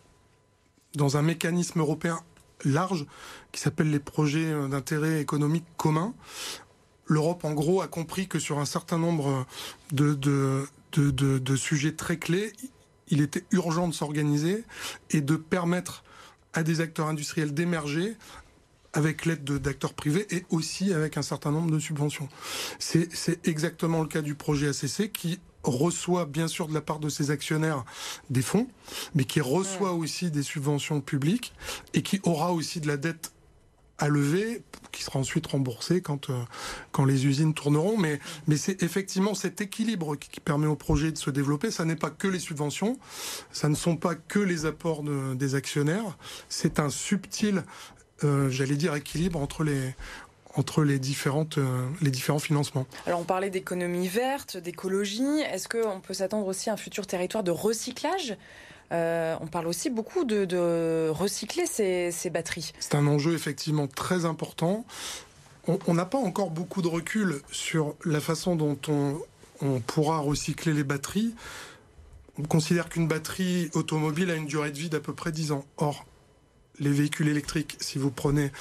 dans 0.96 1.18
un 1.18 1.22
mécanisme 1.22 1.80
européen 1.80 2.20
large 2.66 3.06
qui 3.52 3.62
s'appelle 3.62 3.92
les 3.92 4.00
projets 4.00 4.52
d'intérêt 4.70 5.22
économique 5.22 5.66
commun. 5.78 6.14
L'Europe, 7.06 7.46
en 7.46 7.54
gros, 7.54 7.82
a 7.82 7.88
compris 7.88 8.28
que 8.28 8.40
sur 8.40 8.60
un 8.60 8.66
certain 8.66 8.98
nombre 8.98 9.46
de, 9.92 10.14
de, 10.14 10.68
de 10.94 11.56
sujets 11.56 11.94
très 11.94 12.18
clés, 12.18 12.52
il 13.10 13.22
était 13.22 13.46
urgent 13.52 13.88
de 13.88 13.94
s'organiser 13.94 14.66
et 15.12 15.22
de 15.22 15.36
permettre 15.36 16.04
à 16.54 16.64
des 16.64 16.82
acteurs 16.82 17.08
industriels 17.08 17.54
d'émerger 17.54 18.18
avec 18.94 19.26
l'aide 19.26 19.44
d'acteurs 19.44 19.94
privés 19.94 20.26
et 20.32 20.46
aussi 20.50 20.92
avec 20.92 21.18
un 21.18 21.22
certain 21.22 21.52
nombre 21.52 21.72
de 21.72 21.80
subventions. 21.80 22.30
C'est 22.80 23.48
exactement 23.48 24.02
le 24.02 24.08
cas 24.08 24.22
du 24.22 24.36
projet 24.36 24.70
ACC 24.70 25.12
qui 25.12 25.40
reçoit 25.68 26.26
bien 26.26 26.48
sûr 26.48 26.68
de 26.68 26.74
la 26.74 26.82
part 26.82 27.00
de 27.00 27.10
ses 27.10 27.32
actionnaires 27.32 27.84
des 28.30 28.42
fonds, 28.42 28.68
mais 29.16 29.26
qui 29.26 29.42
reçoit 29.42 29.94
aussi 29.94 30.32
des 30.32 30.44
subventions 30.44 31.02
publiques 31.02 31.54
et 31.94 32.02
qui 32.02 32.20
aura 32.24 32.54
aussi 32.54 32.80
de 32.80 32.88
la 32.88 32.98
dette 32.98 33.32
à 34.00 34.10
lever, 34.10 34.64
qui 34.92 35.04
sera 35.04 35.20
ensuite 35.20 35.48
remboursée 35.48 36.02
quand, 36.02 36.30
euh, 36.30 36.44
quand 36.92 37.06
les 37.06 37.26
usines 37.26 37.54
tourneront. 37.54 37.98
Mais, 37.98 38.20
mais 38.48 38.58
c'est 38.58 38.84
effectivement 38.84 39.34
cet 39.34 39.60
équilibre 39.62 40.16
qui, 40.16 40.40
permet 40.40 40.68
au 40.68 40.76
projet 40.76 41.12
de 41.12 41.18
se 41.18 41.30
développer. 41.30 41.72
Ça 41.72 41.84
n'est 41.84 41.96
pas 41.96 42.12
que 42.12 42.28
les 42.28 42.40
subventions, 42.40 42.98
ça 43.52 43.70
ne 43.70 43.76
sont 43.76 43.98
pas 43.98 44.16
que 44.16 44.40
les 44.40 44.66
apports 44.66 45.04
des 45.04 45.56
actionnaires. 45.56 46.18
C'est 46.48 46.80
un 46.80 46.90
subtil, 46.90 47.64
euh, 48.24 48.50
j'allais 48.50 48.76
dire, 48.76 48.94
équilibre 48.96 49.40
entre 49.42 49.64
les, 49.64 49.96
entre 50.58 50.84
les, 50.84 51.00
différentes, 51.00 51.58
euh, 51.58 51.88
les 52.02 52.12
différents 52.12 52.40
financements. 52.40 52.86
Alors 53.06 53.20
on 53.20 53.24
parlait 53.24 53.50
d'économie 53.50 54.08
verte, 54.08 54.58
d'écologie. 54.58 55.42
Est-ce 55.52 55.70
qu'on 55.70 56.02
peut 56.02 56.14
s'attendre 56.14 56.48
aussi 56.48 56.70
à 56.70 56.74
un 56.74 56.78
futur 56.78 57.08
territoire 57.08 57.44
de 57.44 57.52
recyclage? 57.52 58.36
Euh, 58.92 59.36
on 59.42 59.48
parle 59.48 59.68
aussi 59.68 59.90
beaucoup 59.90 60.24
de, 60.24 61.10
recycler 61.10 61.66
ces, 61.66 62.30
batteries. 62.30 62.74
C'est 62.80 62.96
un 62.96 63.08
enjeu 63.08 63.34
effectivement 63.34 63.88
très 63.88 64.26
important. 64.26 64.86
On 65.86 65.94
n'a 65.94 66.06
pas 66.06 66.18
encore 66.18 66.50
beaucoup 66.50 66.82
de 66.82 66.88
recul 66.88 67.42
sur 67.52 67.96
la 68.06 68.22
façon 68.22 68.56
dont 68.56 68.78
on, 68.88 69.20
on 69.62 69.82
pourra 69.82 70.20
recycler 70.20 70.72
les 70.72 70.86
batteries. 70.86 71.36
On 72.40 72.44
considère 72.44 72.88
qu'une 72.88 73.08
batterie 73.08 73.70
automobile 73.74 74.32
a 74.32 74.36
une 74.36 74.46
durée 74.46 74.72
de 74.72 74.78
vie 74.78 74.90
d'à 74.90 75.02
peu 75.02 75.14
près 75.14 75.34
10 75.34 75.52
ans. 75.52 75.66
Or, 75.76 76.06
les 76.80 76.92
véhicules 76.92 77.28
électriques, 77.28 77.78
si 77.80 77.98
vous 77.98 78.12
prenez 78.12 78.52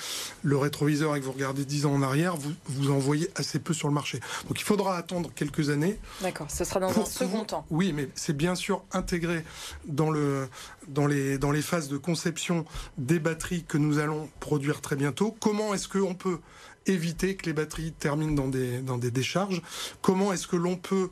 le 0.42 0.56
rétroviseur 0.56 1.16
et 1.16 1.20
que 1.20 1.24
vous 1.24 1.32
regardez 1.32 1.64
10 1.64 1.86
ans 1.86 1.94
en 1.94 2.02
arrière, 2.02 2.36
vous, 2.36 2.52
vous 2.66 2.90
en 2.90 2.98
voyez 2.98 3.30
assez 3.34 3.58
peu 3.58 3.74
sur 3.74 3.88
le 3.88 3.94
marché. 3.94 4.20
Donc 4.48 4.60
il 4.60 4.64
faudra 4.64 4.96
attendre 4.96 5.30
quelques 5.34 5.70
années. 5.70 5.98
D'accord, 6.22 6.50
ce 6.50 6.64
sera 6.64 6.80
dans 6.80 6.98
un 6.98 7.04
second 7.04 7.44
temps. 7.44 7.66
Oui, 7.70 7.92
mais 7.92 8.08
c'est 8.14 8.36
bien 8.36 8.54
sûr 8.54 8.82
intégré 8.92 9.44
dans, 9.86 10.10
le, 10.10 10.48
dans, 10.88 11.06
les, 11.06 11.38
dans 11.38 11.50
les 11.50 11.62
phases 11.62 11.88
de 11.88 11.96
conception 11.96 12.64
des 12.98 13.18
batteries 13.18 13.64
que 13.64 13.78
nous 13.78 13.98
allons 13.98 14.28
produire 14.40 14.80
très 14.80 14.96
bientôt. 14.96 15.36
Comment 15.40 15.74
est-ce 15.74 15.88
qu'on 15.88 16.14
peut 16.14 16.40
éviter 16.86 17.36
que 17.36 17.46
les 17.46 17.52
batteries 17.52 17.92
terminent 17.92 18.32
dans 18.32 18.48
des, 18.48 18.80
dans 18.80 18.98
des 18.98 19.10
décharges? 19.10 19.62
Comment 20.02 20.32
est-ce 20.32 20.46
que 20.46 20.56
l'on 20.56 20.76
peut 20.76 21.10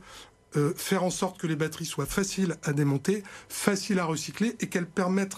euh, 0.57 0.73
faire 0.77 1.03
en 1.03 1.11
sorte 1.11 1.39
que 1.39 1.49
les 1.49 1.57
batteries 1.57 1.85
soient 1.85 2.07
faciles 2.07 2.57
à 2.63 2.73
démonter, 2.73 3.25
faciles 3.49 3.99
à 3.99 4.05
recycler 4.05 4.55
et 4.61 4.69
qu'elles 4.69 4.87
permettent 4.87 5.37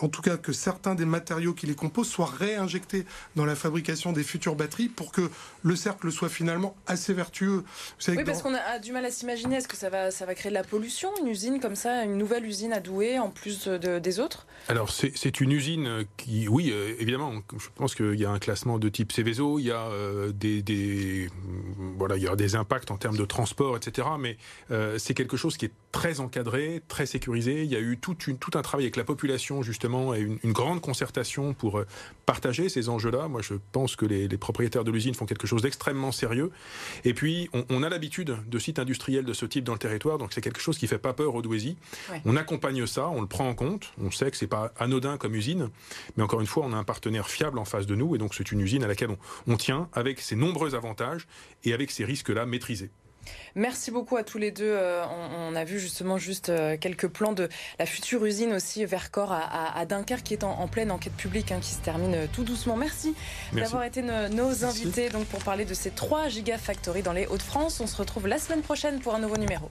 en 0.00 0.08
tout 0.08 0.22
cas 0.22 0.36
que 0.36 0.52
certains 0.52 0.94
des 0.94 1.04
matériaux 1.04 1.52
qui 1.52 1.66
les 1.66 1.74
composent 1.74 2.08
soient 2.08 2.30
réinjectés 2.38 3.04
dans 3.36 3.44
la 3.44 3.54
fabrication 3.54 4.12
des 4.12 4.22
futures 4.22 4.54
batteries 4.54 4.88
pour 4.88 5.12
que 5.12 5.30
le 5.62 5.76
cercle 5.76 6.10
soit 6.10 6.28
finalement 6.28 6.74
assez 6.86 7.12
vertueux. 7.12 7.64
oui, 8.08 8.24
parce 8.24 8.42
qu'on 8.42 8.54
a 8.54 8.78
du 8.78 8.92
mal 8.92 9.04
à 9.04 9.10
s'imaginer, 9.10 9.56
est-ce 9.56 9.68
que 9.68 9.76
ça 9.76 9.90
va, 9.90 10.10
ça 10.10 10.26
va 10.26 10.34
créer 10.34 10.50
de 10.50 10.54
la 10.54 10.64
pollution, 10.64 11.10
une 11.20 11.28
usine 11.28 11.60
comme 11.60 11.76
ça, 11.76 12.04
une 12.04 12.16
nouvelle 12.16 12.46
usine 12.46 12.72
à 12.72 12.80
Douai 12.80 13.18
en 13.18 13.30
plus 13.30 13.68
de, 13.68 13.98
des 13.98 14.20
autres? 14.20 14.46
Alors 14.68 14.90
c'est 14.90 15.40
une 15.40 15.52
usine 15.52 16.04
qui, 16.16 16.48
oui, 16.48 16.70
euh, 16.72 16.94
évidemment, 16.98 17.32
je 17.58 17.68
pense 17.74 17.94
qu'il 17.94 18.18
y 18.18 18.24
a 18.24 18.30
un 18.30 18.38
classement 18.38 18.78
de 18.78 18.88
type 18.88 19.12
Céveso, 19.12 19.58
il 19.58 19.66
y 19.66 19.70
a 19.70 19.86
euh, 19.88 20.32
des, 20.32 21.28
voilà, 21.96 22.16
il 22.16 22.22
y 22.22 22.28
a 22.28 22.36
des 22.36 22.54
impacts 22.54 22.90
en 22.90 22.96
termes 22.96 23.16
de 23.16 23.24
transport, 23.24 23.76
etc. 23.76 24.08
Mais 24.18 24.36
euh, 24.70 24.98
c'est 24.98 25.14
quelque 25.14 25.36
chose 25.36 25.56
qui 25.56 25.66
est 25.66 25.72
très 25.92 26.20
encadré, 26.20 26.82
très 26.88 27.06
sécurisé. 27.06 27.64
Il 27.64 27.70
y 27.70 27.76
a 27.76 27.80
eu 27.80 27.98
tout, 27.98 28.16
une, 28.26 28.38
tout 28.38 28.56
un 28.56 28.62
travail 28.62 28.84
avec 28.84 28.96
la 28.96 29.04
population 29.04 29.62
justement 29.62 29.89
et 30.14 30.20
une, 30.20 30.52
grande 30.52 30.80
concertation 30.80 31.54
pour 31.54 31.82
partager 32.26 32.68
ces 32.68 32.88
enjeux-là. 32.88 33.28
Moi, 33.28 33.40
je 33.42 33.54
pense 33.72 33.96
que 33.96 34.04
les, 34.04 34.28
propriétaires 34.36 34.84
de 34.84 34.90
l'usine 34.90 35.14
font 35.14 35.26
quelque 35.26 35.46
chose 35.46 35.62
d'extrêmement 35.62 36.12
sérieux. 36.12 36.50
Et 37.04 37.14
puis, 37.14 37.48
on, 37.68 37.82
a 37.82 37.88
l'habitude 37.88 38.36
de 38.46 38.58
sites 38.58 38.78
industriels 38.78 39.24
de 39.24 39.32
ce 39.32 39.46
type 39.46 39.64
dans 39.64 39.72
le 39.72 39.78
territoire, 39.78 40.18
donc 40.18 40.32
c'est 40.32 40.40
quelque 40.40 40.60
chose 40.60 40.78
qui 40.78 40.86
fait 40.86 40.98
pas 40.98 41.12
peur 41.12 41.34
aux 41.34 41.42
Douaisis. 41.42 41.76
On 42.24 42.36
accompagne 42.36 42.86
ça, 42.86 43.08
on 43.08 43.20
le 43.20 43.26
prend 43.26 43.48
en 43.48 43.54
compte. 43.54 43.92
On 44.00 44.10
sait 44.10 44.30
que 44.30 44.36
c'est 44.36 44.46
pas 44.46 44.72
anodin 44.78 45.16
comme 45.16 45.34
usine, 45.34 45.70
mais 46.16 46.22
encore 46.22 46.40
une 46.40 46.46
fois, 46.46 46.64
on 46.66 46.72
a 46.72 46.76
un 46.76 46.84
partenaire 46.84 47.28
fiable 47.28 47.58
en 47.58 47.64
face 47.64 47.86
de 47.86 47.94
nous, 47.94 48.14
et 48.14 48.18
donc 48.18 48.34
c'est 48.34 48.52
une 48.52 48.60
usine 48.60 48.84
à 48.84 48.86
laquelle 48.86 49.16
on, 49.46 49.56
tient 49.56 49.88
avec 49.92 50.20
ses 50.20 50.36
nombreux 50.36 50.74
avantages 50.74 51.26
et 51.64 51.74
avec 51.74 51.90
ces 51.90 52.04
risques-là 52.04 52.46
maîtrisés. 52.46 52.90
Merci 53.54 53.90
beaucoup 53.90 54.16
à 54.16 54.22
tous 54.22 54.38
les 54.38 54.50
deux. 54.50 54.64
Euh, 54.64 55.04
on, 55.48 55.54
a 55.54 55.64
vu 55.64 55.78
justement 55.78 56.18
juste 56.18 56.48
euh, 56.48 56.76
quelques 56.76 57.08
plans 57.08 57.32
de 57.32 57.48
la 57.78 57.86
future 57.86 58.24
usine 58.24 58.52
aussi 58.52 58.84
Vercors 58.84 59.32
à, 59.32 59.76
à, 59.76 59.86
Dunkerque 59.86 60.22
qui 60.22 60.34
est 60.34 60.44
en, 60.44 60.68
pleine 60.68 60.90
enquête 60.90 61.14
publique 61.14 61.52
hein, 61.52 61.58
qui 61.60 61.70
se 61.70 61.80
termine 61.80 62.14
euh, 62.14 62.26
tout 62.32 62.44
doucement. 62.44 62.76
Merci, 62.76 63.14
d'avoir 63.52 63.84
été 63.84 64.02
nos 64.02 64.64
invités 64.64 65.08
donc 65.08 65.26
pour 65.26 65.40
parler 65.40 65.64
de 65.64 65.74
ces 65.74 65.90
trois 65.90 66.28
gigafactories 66.28 67.02
dans 67.02 67.12
les 67.12 67.26
Hauts-de-France. 67.26 67.80
On 67.80 67.86
se 67.86 67.96
retrouve 67.96 68.26
la 68.26 68.38
semaine 68.38 68.62
prochaine 68.62 69.00
pour 69.00 69.14
un 69.14 69.18
nouveau 69.18 69.36
numéro. 69.36 69.68